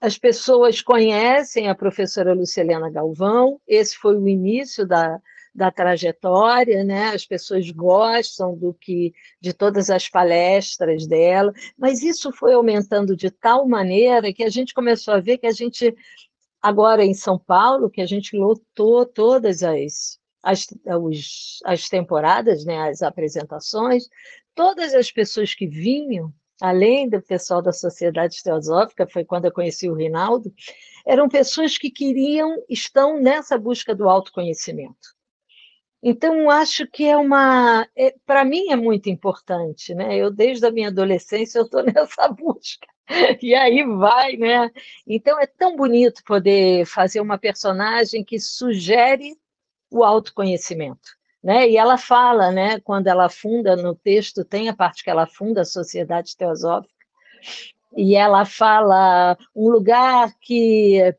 As 0.00 0.16
pessoas 0.16 0.80
conhecem 0.80 1.68
a 1.68 1.74
professora 1.74 2.32
Lucilena 2.32 2.90
Galvão, 2.90 3.60
esse 3.68 3.96
foi 3.98 4.16
o 4.16 4.26
início 4.26 4.86
da, 4.86 5.20
da 5.54 5.70
trajetória, 5.70 6.82
né? 6.82 7.08
As 7.08 7.26
pessoas 7.26 7.70
gostam 7.70 8.56
do 8.56 8.72
que 8.72 9.12
de 9.42 9.52
todas 9.52 9.90
as 9.90 10.08
palestras 10.08 11.06
dela, 11.06 11.52
mas 11.76 12.02
isso 12.02 12.32
foi 12.32 12.54
aumentando 12.54 13.14
de 13.14 13.30
tal 13.30 13.68
maneira 13.68 14.32
que 14.32 14.42
a 14.42 14.48
gente 14.48 14.72
começou 14.72 15.12
a 15.12 15.20
ver 15.20 15.36
que 15.36 15.46
a 15.46 15.52
gente 15.52 15.94
agora 16.62 17.04
em 17.04 17.12
São 17.12 17.38
Paulo, 17.38 17.90
que 17.90 18.00
a 18.00 18.06
gente 18.06 18.34
lotou 18.34 19.04
todas 19.04 19.62
as 19.62 20.18
as, 20.42 20.66
os, 21.00 21.60
as 21.64 21.88
temporadas, 21.88 22.64
né, 22.64 22.90
as 22.90 23.00
apresentações, 23.00 24.08
todas 24.54 24.94
as 24.94 25.10
pessoas 25.10 25.54
que 25.54 25.66
vinham, 25.66 26.32
além 26.60 27.08
do 27.08 27.20
pessoal 27.20 27.60
da 27.60 27.72
Sociedade 27.72 28.42
Teosófica, 28.42 29.06
foi 29.06 29.24
quando 29.24 29.46
eu 29.46 29.52
conheci 29.52 29.88
o 29.88 29.94
Rinaldo, 29.94 30.52
eram 31.06 31.28
pessoas 31.28 31.76
que 31.76 31.90
queriam, 31.90 32.62
estão 32.68 33.20
nessa 33.20 33.58
busca 33.58 33.94
do 33.94 34.08
autoconhecimento. 34.08 35.12
Então, 36.02 36.50
acho 36.50 36.86
que 36.88 37.04
é 37.04 37.16
uma. 37.16 37.86
É, 37.96 38.12
Para 38.26 38.44
mim 38.44 38.70
é 38.70 38.76
muito 38.76 39.08
importante, 39.08 39.94
né? 39.94 40.16
Eu, 40.16 40.32
desde 40.32 40.66
a 40.66 40.70
minha 40.70 40.88
adolescência, 40.88 41.58
eu 41.58 41.64
estou 41.64 41.82
nessa 41.86 42.28
busca. 42.28 42.86
E 43.40 43.54
aí 43.54 43.84
vai, 43.84 44.36
né? 44.36 44.70
Então, 45.06 45.38
é 45.40 45.46
tão 45.46 45.76
bonito 45.76 46.22
poder 46.24 46.86
fazer 46.86 47.20
uma 47.20 47.38
personagem 47.38 48.24
que 48.24 48.40
sugere 48.40 49.36
o 49.90 50.02
autoconhecimento. 50.02 51.10
Né? 51.42 51.68
E 51.68 51.76
ela 51.76 51.98
fala, 51.98 52.50
né, 52.52 52.78
quando 52.80 53.08
ela 53.08 53.28
funda 53.28 53.74
no 53.74 53.94
texto, 53.94 54.44
tem 54.44 54.68
a 54.68 54.76
parte 54.76 55.02
que 55.02 55.10
ela 55.10 55.26
funda 55.26 55.62
a 55.62 55.64
Sociedade 55.64 56.36
Teosófica, 56.36 56.94
e 57.96 58.14
ela 58.14 58.44
fala 58.44 59.36
um 59.54 59.68
lugar 59.68 60.32
que 60.40 61.14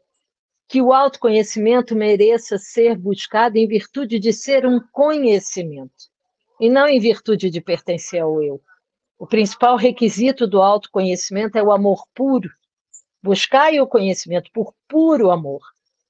que 0.65 0.81
o 0.81 0.91
autoconhecimento 0.91 1.95
mereça 1.95 2.57
ser 2.57 2.97
buscado 2.97 3.57
em 3.57 3.67
virtude 3.67 4.17
de 4.17 4.33
ser 4.33 4.65
um 4.65 4.79
conhecimento 4.91 6.09
e 6.59 6.67
não 6.67 6.87
em 6.87 6.99
virtude 6.99 7.51
de 7.51 7.61
pertencer 7.61 8.21
ao 8.21 8.41
eu. 8.41 8.59
O 9.19 9.27
principal 9.27 9.75
requisito 9.75 10.47
do 10.47 10.61
autoconhecimento 10.61 11.57
é 11.57 11.63
o 11.63 11.71
amor 11.71 12.05
puro. 12.15 12.49
Buscai 13.21 13.79
o 13.79 13.85
conhecimento 13.85 14.49
por 14.51 14.73
puro 14.87 15.29
amor, 15.29 15.61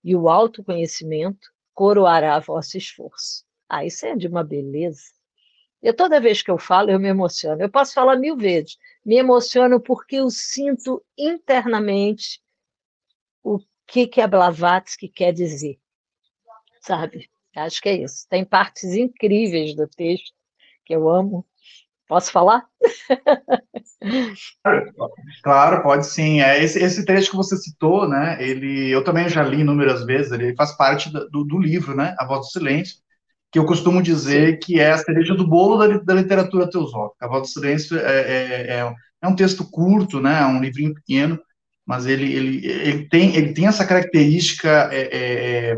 e 0.03 0.15
o 0.15 0.29
autoconhecimento 0.29 1.49
coroará 1.73 2.39
vosso 2.39 2.77
esforço. 2.77 3.43
Ah, 3.75 3.83
isso 3.83 4.05
é 4.05 4.15
de 4.15 4.27
uma 4.27 4.43
beleza. 4.43 5.01
Eu, 5.81 5.95
toda 5.95 6.21
vez 6.21 6.43
que 6.43 6.51
eu 6.51 6.59
falo, 6.59 6.91
eu 6.91 6.99
me 6.99 7.07
emociono. 7.07 7.59
Eu 7.59 7.71
posso 7.71 7.91
falar 7.91 8.15
mil 8.17 8.37
vezes. 8.37 8.77
Me 9.03 9.15
emociono 9.15 9.81
porque 9.81 10.17
eu 10.17 10.29
sinto 10.29 11.03
internamente 11.17 12.39
o 13.43 13.59
que, 13.87 14.05
que 14.05 14.21
a 14.21 14.27
Blavatsky 14.27 15.09
quer 15.09 15.33
dizer. 15.33 15.79
Sabe? 16.81 17.27
Acho 17.55 17.81
que 17.81 17.89
é 17.89 17.95
isso. 17.95 18.27
Tem 18.29 18.45
partes 18.45 18.93
incríveis 18.93 19.75
do 19.75 19.87
texto 19.87 20.35
que 20.85 20.93
eu 20.93 21.09
amo. 21.09 21.43
Posso 22.07 22.31
falar? 22.31 22.67
Claro, 25.43 25.81
pode 25.81 26.05
sim. 26.05 26.41
É, 26.41 26.63
esse, 26.63 26.79
esse 26.79 27.05
trecho 27.05 27.31
que 27.31 27.35
você 27.35 27.57
citou, 27.57 28.07
né? 28.07 28.37
Ele, 28.39 28.89
eu 28.89 29.03
também 29.03 29.27
já 29.27 29.43
li 29.43 29.61
inúmeras 29.61 30.05
vezes. 30.05 30.31
Ele 30.31 30.55
faz 30.55 30.75
parte 30.77 31.11
do, 31.11 31.43
do 31.43 31.57
livro, 31.59 31.95
né? 31.95 32.15
A 32.19 32.25
Voz 32.25 32.41
do 32.41 32.51
Silêncio, 32.51 32.97
que 33.53 33.59
eu 33.59 33.65
costumo 33.67 34.01
dizer 34.01 34.57
que 34.57 34.79
é 34.79 34.93
a 34.93 34.97
cereja 34.97 35.35
do 35.35 35.47
bolo 35.47 35.77
da, 35.77 35.99
da 35.99 36.13
literatura 36.15 36.67
teosófica. 36.67 37.23
A 37.23 37.27
Voz 37.27 37.43
do 37.43 37.47
Silêncio 37.49 37.99
é, 37.99 38.01
é, 38.01 38.79
é, 38.79 38.95
é 39.21 39.27
um 39.27 39.35
texto 39.35 39.63
curto, 39.63 40.19
né? 40.19 40.41
É 40.41 40.45
um 40.47 40.59
livrinho 40.59 40.91
pequeno, 40.91 41.39
mas 41.85 42.07
ele, 42.07 42.33
ele, 42.33 42.65
ele 42.65 43.07
tem 43.09 43.35
ele 43.35 43.53
tem 43.53 43.67
essa 43.67 43.85
característica 43.85 44.89
é, 44.91 45.01
é, 45.01 45.69
é 45.71 45.77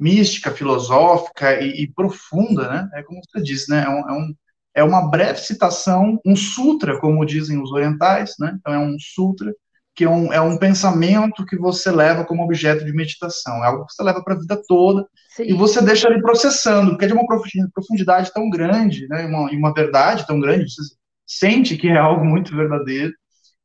mística, 0.00 0.50
filosófica 0.50 1.60
e, 1.60 1.82
e, 1.82 1.92
profunda, 1.92 2.70
né? 2.70 2.88
É 2.94 3.02
como 3.02 3.20
você 3.22 3.42
disse, 3.42 3.70
né? 3.70 3.84
É 3.84 3.88
um, 3.90 4.08
é 4.08 4.12
um 4.12 4.34
é 4.76 4.82
uma 4.82 5.08
breve 5.08 5.38
citação, 5.40 6.18
um 6.24 6.34
sutra, 6.34 6.98
como 6.98 7.24
dizem 7.26 7.62
os 7.62 7.70
orientais, 7.70 8.34
né? 8.40 8.56
Então 8.58 8.72
é 8.72 8.78
um 8.78 8.96
sutra 8.98 9.54
que 9.94 10.04
é 10.04 10.10
um, 10.10 10.32
é 10.32 10.40
um 10.40 10.58
pensamento 10.58 11.46
que 11.46 11.56
você 11.56 11.90
leva 11.90 12.24
como 12.24 12.42
objeto 12.42 12.84
de 12.84 12.92
meditação, 12.92 13.62
é 13.62 13.68
algo 13.68 13.86
que 13.86 13.92
você 13.92 14.02
leva 14.02 14.22
para 14.22 14.34
a 14.34 14.38
vida 14.38 14.60
toda 14.66 15.06
Sim. 15.36 15.44
e 15.44 15.52
você 15.52 15.80
deixa 15.80 16.08
ali 16.08 16.20
processando, 16.20 16.90
porque 16.90 17.04
é 17.04 17.08
de 17.08 17.14
uma 17.14 17.26
profundidade 17.72 18.32
tão 18.32 18.50
grande, 18.50 19.06
né? 19.08 19.24
Uma, 19.26 19.52
e 19.52 19.56
uma 19.56 19.72
verdade 19.72 20.26
tão 20.26 20.40
grande, 20.40 20.64
você 20.64 20.82
sente 21.26 21.76
que 21.76 21.88
é 21.88 21.96
algo 21.96 22.24
muito 22.24 22.56
verdadeiro, 22.56 23.12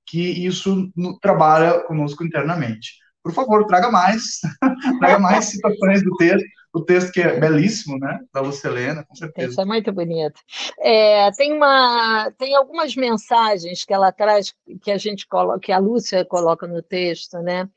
que 0.06 0.46
isso 0.46 0.92
no, 0.96 1.18
trabalha 1.20 1.80
conosco 1.82 2.24
internamente. 2.24 2.94
Por 3.24 3.34
favor, 3.34 3.65
traga 3.65 3.92
mais, 3.92 4.39
traga 5.00 5.20
mais 5.20 5.46
citações 5.46 6.04
do 6.04 6.15
texto 6.15 6.48
o 6.73 6.82
texto 6.82 7.12
que 7.12 7.21
é 7.21 7.39
belíssimo, 7.39 7.97
né, 7.97 8.19
da 8.34 8.41
Lucilena, 8.41 9.03
com 9.03 9.15
certeza. 9.15 9.49
Isso 9.49 9.62
é 9.62 9.65
muito 9.65 9.91
bonito. 9.91 10.39
É, 10.79 11.32
tem 11.32 11.53
uma, 11.53 12.32
tem 12.38 12.55
algumas 12.55 12.95
mensagens 12.95 13.84
que 13.84 13.93
ela 13.93 14.12
traz, 14.12 14.53
que 14.82 14.91
a 14.91 14.97
gente 14.97 15.27
coloca, 15.27 15.60
que 15.60 15.71
a 15.71 15.79
Lúcia 15.79 16.23
coloca 16.23 16.67
no 16.67 16.82
texto, 16.82 17.39
né, 17.39 17.67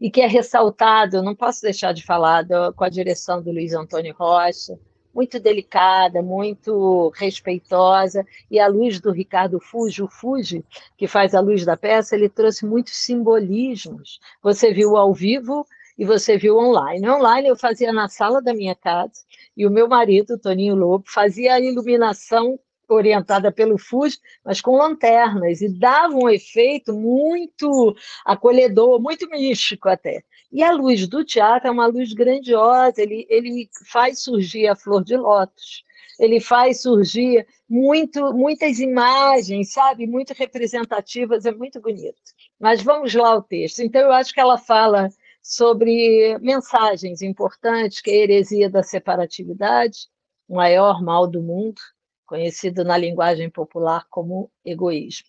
e 0.00 0.10
que 0.10 0.20
é 0.20 0.26
ressaltado. 0.26 1.22
Não 1.22 1.34
posso 1.34 1.62
deixar 1.62 1.92
de 1.92 2.04
falar 2.04 2.42
do, 2.42 2.72
com 2.74 2.84
a 2.84 2.88
direção 2.88 3.42
do 3.42 3.50
Luiz 3.50 3.72
Antônio 3.72 4.14
Rocha, 4.18 4.78
muito 5.14 5.38
delicada, 5.38 6.22
muito 6.22 7.12
respeitosa, 7.16 8.24
e 8.50 8.58
a 8.58 8.66
luz 8.66 9.00
do 9.00 9.10
Ricardo 9.10 9.60
Fuji, 9.60 10.02
o 10.02 10.08
Fuji, 10.08 10.64
que 10.96 11.06
faz 11.06 11.34
a 11.34 11.40
luz 11.40 11.64
da 11.64 11.76
peça, 11.76 12.16
ele 12.16 12.28
trouxe 12.28 12.64
muitos 12.64 12.96
simbolismos. 12.96 14.20
Você 14.42 14.72
viu 14.72 14.96
ao 14.96 15.12
vivo 15.12 15.66
e 15.98 16.04
você 16.04 16.36
viu 16.36 16.56
online. 16.56 17.08
Online 17.08 17.48
eu 17.48 17.56
fazia 17.56 17.92
na 17.92 18.08
sala 18.08 18.40
da 18.40 18.54
minha 18.54 18.74
casa 18.74 19.12
e 19.56 19.66
o 19.66 19.70
meu 19.70 19.88
marido, 19.88 20.38
Toninho 20.38 20.74
Lobo, 20.74 21.04
fazia 21.06 21.54
a 21.54 21.60
iluminação 21.60 22.58
orientada 22.88 23.50
pelo 23.50 23.78
FUS, 23.78 24.20
mas 24.44 24.60
com 24.60 24.76
lanternas, 24.76 25.60
e 25.60 25.68
dava 25.68 26.14
um 26.14 26.28
efeito 26.28 26.92
muito 26.92 27.94
acolhedor, 28.24 29.00
muito 29.00 29.28
místico 29.28 29.88
até. 29.88 30.22
E 30.50 30.62
a 30.62 30.72
luz 30.72 31.06
do 31.06 31.24
teatro 31.24 31.68
é 31.68 31.70
uma 31.70 31.86
luz 31.86 32.12
grandiosa, 32.12 33.00
ele, 33.00 33.26
ele 33.28 33.68
faz 33.90 34.22
surgir 34.22 34.68
a 34.68 34.76
flor 34.76 35.02
de 35.02 35.16
lótus, 35.16 35.82
ele 36.18 36.40
faz 36.40 36.82
surgir 36.82 37.46
muito, 37.68 38.34
muitas 38.34 38.78
imagens, 38.78 39.72
sabe, 39.72 40.06
muito 40.06 40.34
representativas, 40.34 41.46
é 41.46 41.52
muito 41.52 41.80
bonito. 41.80 42.20
Mas 42.60 42.82
vamos 42.82 43.14
lá 43.14 43.30
ao 43.30 43.42
texto. 43.42 43.80
Então, 43.80 44.02
eu 44.02 44.12
acho 44.12 44.32
que 44.34 44.40
ela 44.40 44.58
fala 44.58 45.08
sobre 45.42 46.38
mensagens 46.38 47.20
importantes, 47.20 48.00
que 48.00 48.10
é 48.10 48.14
a 48.14 48.18
heresia 48.18 48.70
da 48.70 48.82
separatividade, 48.82 50.08
o 50.48 50.56
maior 50.56 51.02
mal 51.02 51.26
do 51.26 51.42
mundo, 51.42 51.80
conhecido 52.24 52.84
na 52.84 52.96
linguagem 52.96 53.50
popular 53.50 54.06
como 54.08 54.50
egoísmo. 54.64 55.28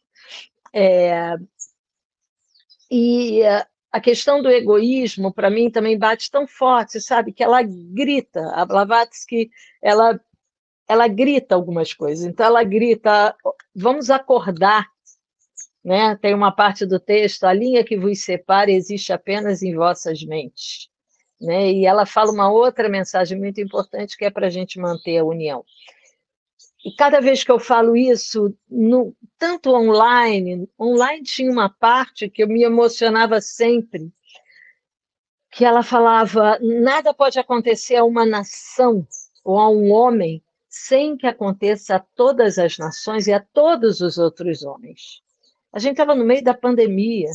É, 0.71 1.35
e 2.89 3.41
a 3.91 3.99
questão 3.99 4.41
do 4.41 4.49
egoísmo, 4.49 5.33
para 5.33 5.49
mim, 5.49 5.69
também 5.69 5.97
bate 5.97 6.29
tão 6.29 6.47
forte, 6.47 7.01
sabe? 7.01 7.33
Que 7.33 7.43
ela 7.43 7.61
grita, 7.63 8.51
a 8.53 8.65
Blavatsky, 8.65 9.49
ela, 9.81 10.19
ela 10.87 11.07
grita 11.07 11.55
algumas 11.55 11.93
coisas. 11.93 12.25
Então, 12.25 12.45
ela 12.45 12.63
grita, 12.63 13.35
vamos 13.75 14.09
acordar, 14.09 14.87
né? 15.83 16.15
Tem 16.15 16.33
uma 16.33 16.51
parte 16.51 16.85
do 16.85 16.99
texto, 16.99 17.43
a 17.43 17.53
linha 17.53 17.83
que 17.83 17.97
vos 17.97 18.23
separa 18.23 18.71
existe 18.71 19.11
apenas 19.11 19.61
em 19.61 19.75
vossas 19.75 20.23
mentes. 20.23 20.89
Né? 21.41 21.71
E 21.73 21.85
ela 21.85 22.05
fala 22.05 22.31
uma 22.31 22.49
outra 22.49 22.87
mensagem 22.87 23.37
muito 23.37 23.59
importante, 23.59 24.17
que 24.17 24.23
é 24.23 24.31
para 24.31 24.47
a 24.47 24.49
gente 24.49 24.79
manter 24.79 25.17
a 25.17 25.25
união. 25.25 25.65
E 26.85 26.93
cada 26.95 27.21
vez 27.21 27.43
que 27.43 27.51
eu 27.51 27.59
falo 27.59 27.95
isso, 27.95 28.53
no, 28.69 29.15
tanto 29.37 29.73
online, 29.73 30.69
online 30.79 31.23
tinha 31.23 31.51
uma 31.51 31.69
parte 31.69 32.29
que 32.29 32.43
eu 32.43 32.47
me 32.47 32.63
emocionava 32.63 33.39
sempre, 33.39 34.11
que 35.49 35.63
ela 35.63 35.81
falava: 35.81 36.59
nada 36.59 37.13
pode 37.13 37.39
acontecer 37.39 37.95
a 37.95 38.03
uma 38.03 38.25
nação 38.25 39.07
ou 39.45 39.57
a 39.57 39.69
um 39.69 39.91
homem 39.91 40.43
sem 40.67 41.15
que 41.15 41.27
aconteça 41.27 41.95
a 41.95 41.99
todas 41.99 42.57
as 42.57 42.77
nações 42.77 43.27
e 43.27 43.33
a 43.33 43.39
todos 43.39 44.01
os 44.01 44.17
outros 44.17 44.63
homens. 44.63 45.22
A 45.73 45.79
gente 45.79 45.93
estava 45.93 46.13
no 46.13 46.23
meio 46.23 46.43
da 46.43 46.53
pandemia. 46.53 47.29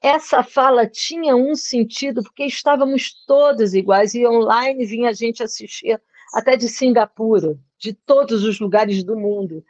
Essa 0.00 0.44
fala 0.44 0.86
tinha 0.86 1.34
um 1.34 1.56
sentido 1.56 2.22
porque 2.22 2.44
estávamos 2.44 3.12
todos 3.26 3.74
iguais 3.74 4.14
e 4.14 4.26
online 4.26 4.86
vinha 4.86 5.10
a 5.10 5.12
gente 5.12 5.42
assistir 5.42 6.00
até 6.32 6.56
de 6.56 6.68
Singapura, 6.68 7.58
de 7.78 7.92
todos 7.92 8.44
os 8.44 8.60
lugares 8.60 9.02
do 9.02 9.16
mundo. 9.16 9.64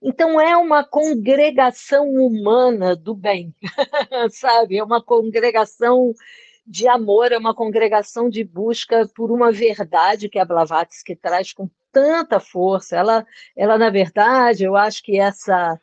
Então, 0.00 0.38
é 0.38 0.54
uma 0.54 0.84
congregação 0.84 2.10
humana 2.10 2.94
do 2.94 3.14
bem, 3.14 3.54
sabe? 4.30 4.76
É 4.76 4.84
uma 4.84 5.02
congregação 5.02 6.12
de 6.66 6.86
amor, 6.86 7.32
é 7.32 7.38
uma 7.38 7.54
congregação 7.54 8.28
de 8.28 8.44
busca 8.44 9.08
por 9.14 9.32
uma 9.32 9.50
verdade 9.50 10.28
que 10.28 10.38
a 10.38 10.44
Blavatsky 10.44 11.16
traz 11.16 11.54
com 11.54 11.68
tanta 11.90 12.38
força. 12.38 12.96
Ela, 12.96 13.26
ela 13.56 13.78
na 13.78 13.88
verdade, 13.88 14.64
eu 14.64 14.76
acho 14.76 15.02
que 15.02 15.18
essa 15.18 15.80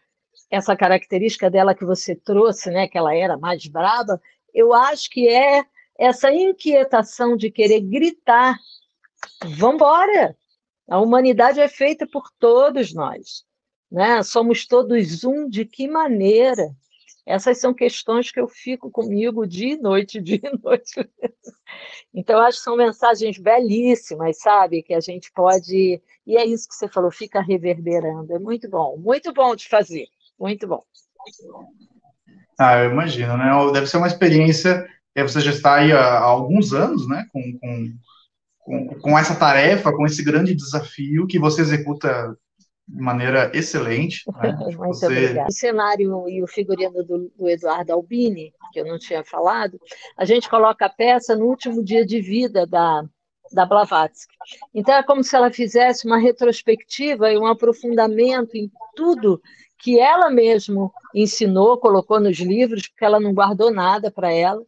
essa 0.52 0.76
característica 0.76 1.50
dela 1.50 1.74
que 1.74 1.86
você 1.86 2.16
trouxe, 2.16 2.70
né, 2.70 2.88
que 2.88 2.98
ela 2.98 3.16
era 3.16 3.38
mais 3.38 3.66
braba, 3.66 4.22
eu 4.54 4.74
acho 4.74 5.10
que 5.10 5.28
é 5.28 5.64
essa 5.98 6.32
inquietação 6.32 7.38
de 7.38 7.50
querer 7.50 7.80
gritar, 7.82 8.58
vamos 9.58 9.76
embora, 9.76 10.36
a 10.90 11.00
humanidade 11.00 11.60
é 11.60 11.70
feita 11.70 12.06
por 12.06 12.30
todos 12.38 12.94
nós, 12.94 13.46
né? 13.90 14.22
Somos 14.24 14.68
todos 14.68 15.24
um. 15.24 15.48
De 15.48 15.64
que 15.64 15.88
maneira? 15.88 16.76
Essas 17.26 17.60
são 17.60 17.74
questões 17.74 18.32
que 18.32 18.40
eu 18.40 18.48
fico 18.48 18.92
comigo 18.92 19.48
dia 19.48 19.76
e 19.76 19.78
noite, 19.78 20.20
dia 20.20 20.42
e 20.44 20.58
noite. 20.62 21.10
Então, 22.14 22.40
acho 22.42 22.58
que 22.58 22.64
são 22.64 22.76
mensagens 22.76 23.38
belíssimas, 23.38 24.40
sabe? 24.40 24.84
Que 24.84 24.94
a 24.94 25.00
gente 25.00 25.32
pode. 25.32 26.02
E 26.26 26.36
é 26.36 26.46
isso 26.46 26.68
que 26.68 26.76
você 26.76 26.88
falou, 26.90 27.12
fica 27.12 27.40
reverberando. 27.42 28.34
É 28.34 28.40
muito 28.40 28.70
bom, 28.70 28.98
muito 28.98 29.32
bom 29.32 29.56
de 29.56 29.70
fazer, 29.70 30.08
muito 30.42 30.68
bom. 30.68 30.84
Ah, 32.60 32.80
eu 32.80 32.92
imagino, 32.92 33.38
né? 33.38 33.52
Deve 33.72 33.88
ser 33.88 33.98
uma 33.98 34.08
experiência. 34.08 34.88
Você 35.16 35.42
já 35.42 35.52
está 35.52 35.76
aí 35.76 35.92
há 35.92 36.20
alguns 36.20 36.74
anos, 36.74 37.08
né? 37.08 37.26
Com, 37.32 37.42
com 37.60 37.94
com, 38.64 38.88
com 39.00 39.20
essa 39.20 39.36
tarefa, 39.36 39.92
com 39.92 40.06
esse 40.06 40.24
grande 40.24 40.56
desafio 40.56 41.28
que 41.28 41.40
você 41.40 41.62
executa 41.62 42.38
de 42.88 43.02
maneira 43.02 43.52
excelente. 43.54 44.24
Né? 44.42 44.56
Muito 44.60 44.78
você... 44.78 45.06
obrigada. 45.06 45.48
O 45.50 45.52
cenário 45.52 46.30
e 46.30 46.44
o 46.44 46.48
figurino 46.48 47.04
do, 47.04 47.32
do, 47.38 47.50
Eduardo 47.50 47.94
Albini, 47.94 48.54
que 48.72 48.80
eu 48.80 48.86
não 48.86 48.98
tinha 48.98 49.24
falado, 49.24 49.80
a 50.18 50.26
gente 50.26 50.50
coloca 50.50 50.86
a 50.86 50.90
peça 50.90 51.36
no 51.36 51.46
último 51.46 51.84
dia 51.84 52.06
de 52.06 52.22
vida 52.22 52.66
da, 52.66 53.04
da 53.52 53.66
Blavatsky. 53.66 54.34
Então, 54.74 54.96
é 54.96 55.04
como 55.04 55.24
se 55.24 55.36
ela 55.36 55.52
fizesse 55.52 56.06
uma 56.06 56.18
retrospectiva 56.18 57.32
e 57.32 57.38
um 57.38 57.46
aprofundamento 57.46 58.56
em 58.56 58.72
tudo 58.96 59.42
que 59.82 60.00
ela 60.00 60.30
mesma 60.30 60.92
ensinou, 61.14 61.78
colocou 61.78 62.20
nos 62.20 62.38
livros, 62.38 62.88
porque 62.88 63.04
ela 63.04 63.20
não 63.20 63.34
guardou 63.34 63.72
nada 63.72 64.12
para 64.12 64.32
ela. 64.32 64.64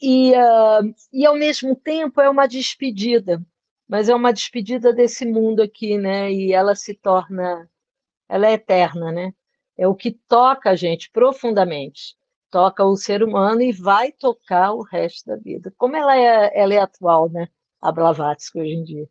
E, 0.00 0.32
uh, 0.32 0.94
e 1.12 1.24
ao 1.24 1.36
mesmo 1.36 1.74
tempo 1.76 2.20
é 2.20 2.28
uma 2.28 2.46
despedida, 2.46 3.40
mas 3.88 4.08
é 4.08 4.14
uma 4.14 4.32
despedida 4.32 4.92
desse 4.92 5.24
mundo 5.24 5.62
aqui, 5.62 5.96
né? 5.96 6.30
E 6.32 6.52
ela 6.52 6.74
se 6.74 6.94
torna, 6.94 7.68
ela 8.28 8.48
é 8.48 8.54
eterna, 8.54 9.12
né? 9.12 9.32
É 9.78 9.86
o 9.88 9.94
que 9.94 10.12
toca 10.28 10.70
a 10.70 10.76
gente 10.76 11.10
profundamente, 11.10 12.16
toca 12.50 12.84
o 12.84 12.96
ser 12.96 13.22
humano 13.22 13.62
e 13.62 13.72
vai 13.72 14.12
tocar 14.12 14.72
o 14.72 14.82
resto 14.82 15.26
da 15.26 15.36
vida. 15.36 15.72
Como 15.78 15.96
ela 15.96 16.16
é, 16.16 16.50
ela 16.54 16.74
é 16.74 16.78
atual, 16.78 17.30
né? 17.30 17.48
A 17.80 17.92
Blavatsky 17.92 18.60
hoje 18.60 18.72
em 18.72 18.84
dia. 18.84 19.08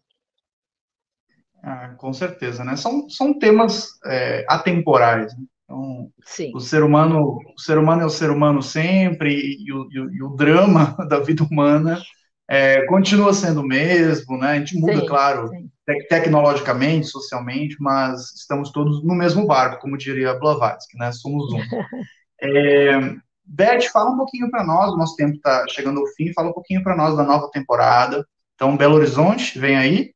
Ah, 1.67 1.95
com 1.97 2.13
certeza, 2.13 2.63
né? 2.63 2.75
São, 2.75 3.09
são 3.09 3.39
temas 3.39 3.99
é, 4.05 4.45
atemporais. 4.47 5.35
Né? 5.35 5.43
Então, 5.63 6.11
Sim. 6.23 6.51
o 6.53 6.59
ser 6.59 6.83
humano, 6.83 7.39
o 7.57 7.59
ser 7.59 7.79
humano 7.79 8.03
é 8.03 8.05
o 8.05 8.09
ser 8.09 8.29
humano 8.29 8.61
sempre 8.61 9.33
e, 9.33 9.73
o, 9.73 9.87
e 9.91 9.99
o, 9.99 10.13
e 10.13 10.23
o 10.23 10.29
drama 10.35 10.95
da 11.09 11.19
vida 11.19 11.43
humana 11.43 11.99
é, 12.47 12.85
continua 12.85 13.33
sendo 13.33 13.61
o 13.61 13.67
mesmo, 13.67 14.37
né? 14.37 14.49
A 14.49 14.59
gente 14.59 14.79
muda, 14.79 14.99
sim, 14.99 15.07
claro, 15.07 15.49
sim. 15.49 15.67
tecnologicamente, 16.07 17.07
socialmente, 17.07 17.75
mas 17.79 18.31
estamos 18.35 18.71
todos 18.71 19.03
no 19.03 19.15
mesmo 19.15 19.47
barco, 19.47 19.81
como 19.81 19.97
diria 19.97 20.37
Blavatsky, 20.37 20.99
né? 20.99 21.11
Somos 21.13 21.51
um. 21.51 21.57
é, 22.43 23.15
Beth, 23.43 23.89
fala 23.91 24.11
um 24.11 24.17
pouquinho 24.17 24.51
para 24.51 24.63
nós, 24.63 24.93
o 24.93 24.97
nosso 24.97 25.15
tempo 25.15 25.33
está 25.35 25.65
chegando 25.67 25.99
ao 25.99 26.07
fim, 26.09 26.31
fala 26.31 26.49
um 26.49 26.53
pouquinho 26.53 26.83
para 26.83 26.95
nós 26.95 27.17
da 27.17 27.23
nova 27.23 27.49
temporada. 27.49 28.23
Então, 28.53 28.77
Belo 28.77 28.95
Horizonte, 28.95 29.57
vem 29.57 29.75
aí. 29.75 30.14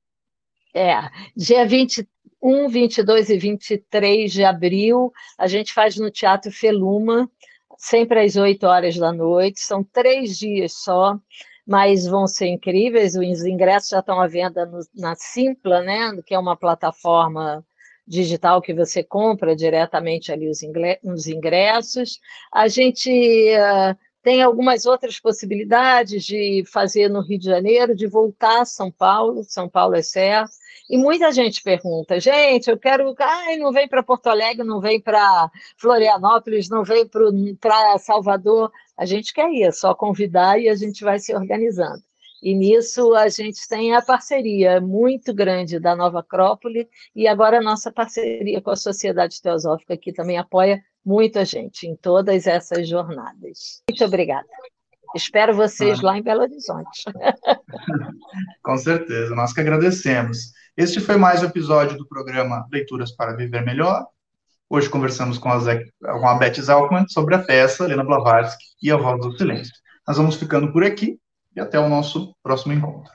É, 0.74 1.10
dia 1.36 1.66
20, 1.66 2.08
1, 2.42 2.70
22 2.70 3.30
e 3.30 3.38
23 3.38 4.32
de 4.32 4.44
abril, 4.44 5.12
a 5.38 5.48
gente 5.48 5.74
faz 5.74 5.98
no 5.98 6.10
Teatro 6.10 6.52
Feluma, 6.52 7.30
sempre 7.78 8.20
às 8.24 8.36
8 8.36 8.64
horas 8.66 8.98
da 8.98 9.12
noite. 9.12 9.60
São 9.60 9.84
três 9.84 10.38
dias 10.38 10.74
só, 10.74 11.18
mas 11.66 12.06
vão 12.06 12.28
ser 12.28 12.48
incríveis. 12.48 13.16
Os 13.16 13.46
ingressos 13.46 13.90
já 13.90 14.00
estão 14.00 14.20
à 14.20 14.28
venda 14.28 14.66
no, 14.66 14.80
na 14.96 15.16
Simpla, 15.16 15.82
né, 15.82 16.12
que 16.26 16.34
é 16.34 16.40
uma 16.40 16.58
plataforma 16.58 17.66
digital 18.08 18.60
que 18.60 18.74
você 18.74 19.04
compra 19.04 19.56
diretamente 19.56 20.32
ali 20.32 20.50
os, 20.50 21.28
ingressos. 21.28 22.20
A 22.52 22.68
gente 22.68 23.10
uh, 23.10 23.96
tem 24.30 24.44
algumas 24.44 24.86
outras 24.86 25.20
possibilidades 25.20 26.24
de 26.24 26.64
fazer 26.72 27.10
no 27.10 27.20
Rio 27.20 27.40
de 27.40 27.46
Janeiro, 27.46 27.96
de 27.96 28.06
voltar 28.06 28.62
a 28.62 28.66
São 28.66 28.92
Paulo, 28.92 29.44
São 29.44 29.68
Paulo 29.68 29.96
é 29.96 30.04
certo, 30.04 30.52
e 30.88 31.00
muita 31.00 31.32
gente 31.32 31.64
pergunta, 31.64 32.20
gente, 32.20 32.70
eu 32.70 32.78
quero. 32.78 33.16
Ai, 33.18 33.58
não 33.58 33.72
vem 33.72 33.88
para 33.88 34.04
Porto 34.04 34.28
Alegre, 34.28 34.64
não 34.64 34.80
vem 34.80 35.02
para 35.02 35.50
Florianópolis, 35.78 36.70
não 36.70 36.84
vem 36.84 37.10
para 37.60 37.98
Salvador. 37.98 38.72
A 38.96 39.04
gente 39.04 39.34
quer 39.34 39.50
ir, 39.52 39.64
é 39.64 39.72
só 39.72 39.96
convidar 39.96 40.60
e 40.60 40.70
a 40.70 40.76
gente 40.76 41.04
vai 41.04 41.18
se 41.18 41.34
organizando. 41.34 42.04
E 42.44 42.54
nisso 42.54 43.16
a 43.16 43.30
gente 43.30 43.68
tem 43.68 43.96
a 43.96 44.02
parceria 44.02 44.80
muito 44.80 45.34
grande 45.34 45.80
da 45.80 45.96
Nova 45.96 46.20
Acrópole 46.20 46.88
e 47.16 47.28
agora 47.28 47.58
a 47.58 47.64
nossa 47.64 47.92
parceria 47.92 48.62
com 48.62 48.70
a 48.70 48.76
Sociedade 48.76 49.42
Teosófica, 49.42 49.98
que 49.98 50.14
também 50.14 50.38
apoia 50.38 50.84
muito 51.06 51.40
a 51.40 51.44
gente 51.44 51.88
em 51.88 51.96
todas 51.96 52.48
essas 52.48 52.88
jornadas. 52.88 53.82
Muito 53.90 54.06
obrigada. 54.06 54.48
Espero 55.16 55.56
vocês 55.56 56.00
ah. 56.00 56.08
lá 56.08 56.18
em 56.18 56.22
Belo 56.22 56.42
Horizonte. 56.42 57.04
Com 58.64 58.78
certeza, 58.78 59.34
nós 59.34 59.54
que 59.54 59.62
agradecemos. 59.62 60.52
Este 60.78 61.00
foi 61.00 61.18
mais 61.18 61.42
um 61.42 61.48
episódio 61.48 61.98
do 61.98 62.08
programa 62.08 62.66
Leituras 62.72 63.12
para 63.12 63.36
Viver 63.36 63.66
Melhor. 63.66 64.06
Hoje 64.70 64.88
conversamos 64.88 65.40
com 65.40 65.50
a, 65.50 65.60
Zé, 65.60 65.84
com 66.00 66.28
a 66.28 66.36
Beth 66.36 66.62
Zalkman 66.62 67.08
sobre 67.08 67.34
a 67.34 67.40
peça 67.40 67.88
Lena 67.88 68.04
Blavatsky 68.04 68.64
e 68.84 68.92
a 68.92 68.98
Voz 68.98 69.20
do 69.20 69.36
Silêncio. 69.36 69.74
Nós 70.08 70.18
vamos 70.18 70.36
ficando 70.36 70.72
por 70.72 70.84
aqui 70.84 71.20
e 71.56 71.60
até 71.60 71.80
o 71.80 71.90
nosso 71.90 72.36
próximo 72.44 72.74
encontro. 72.74 73.12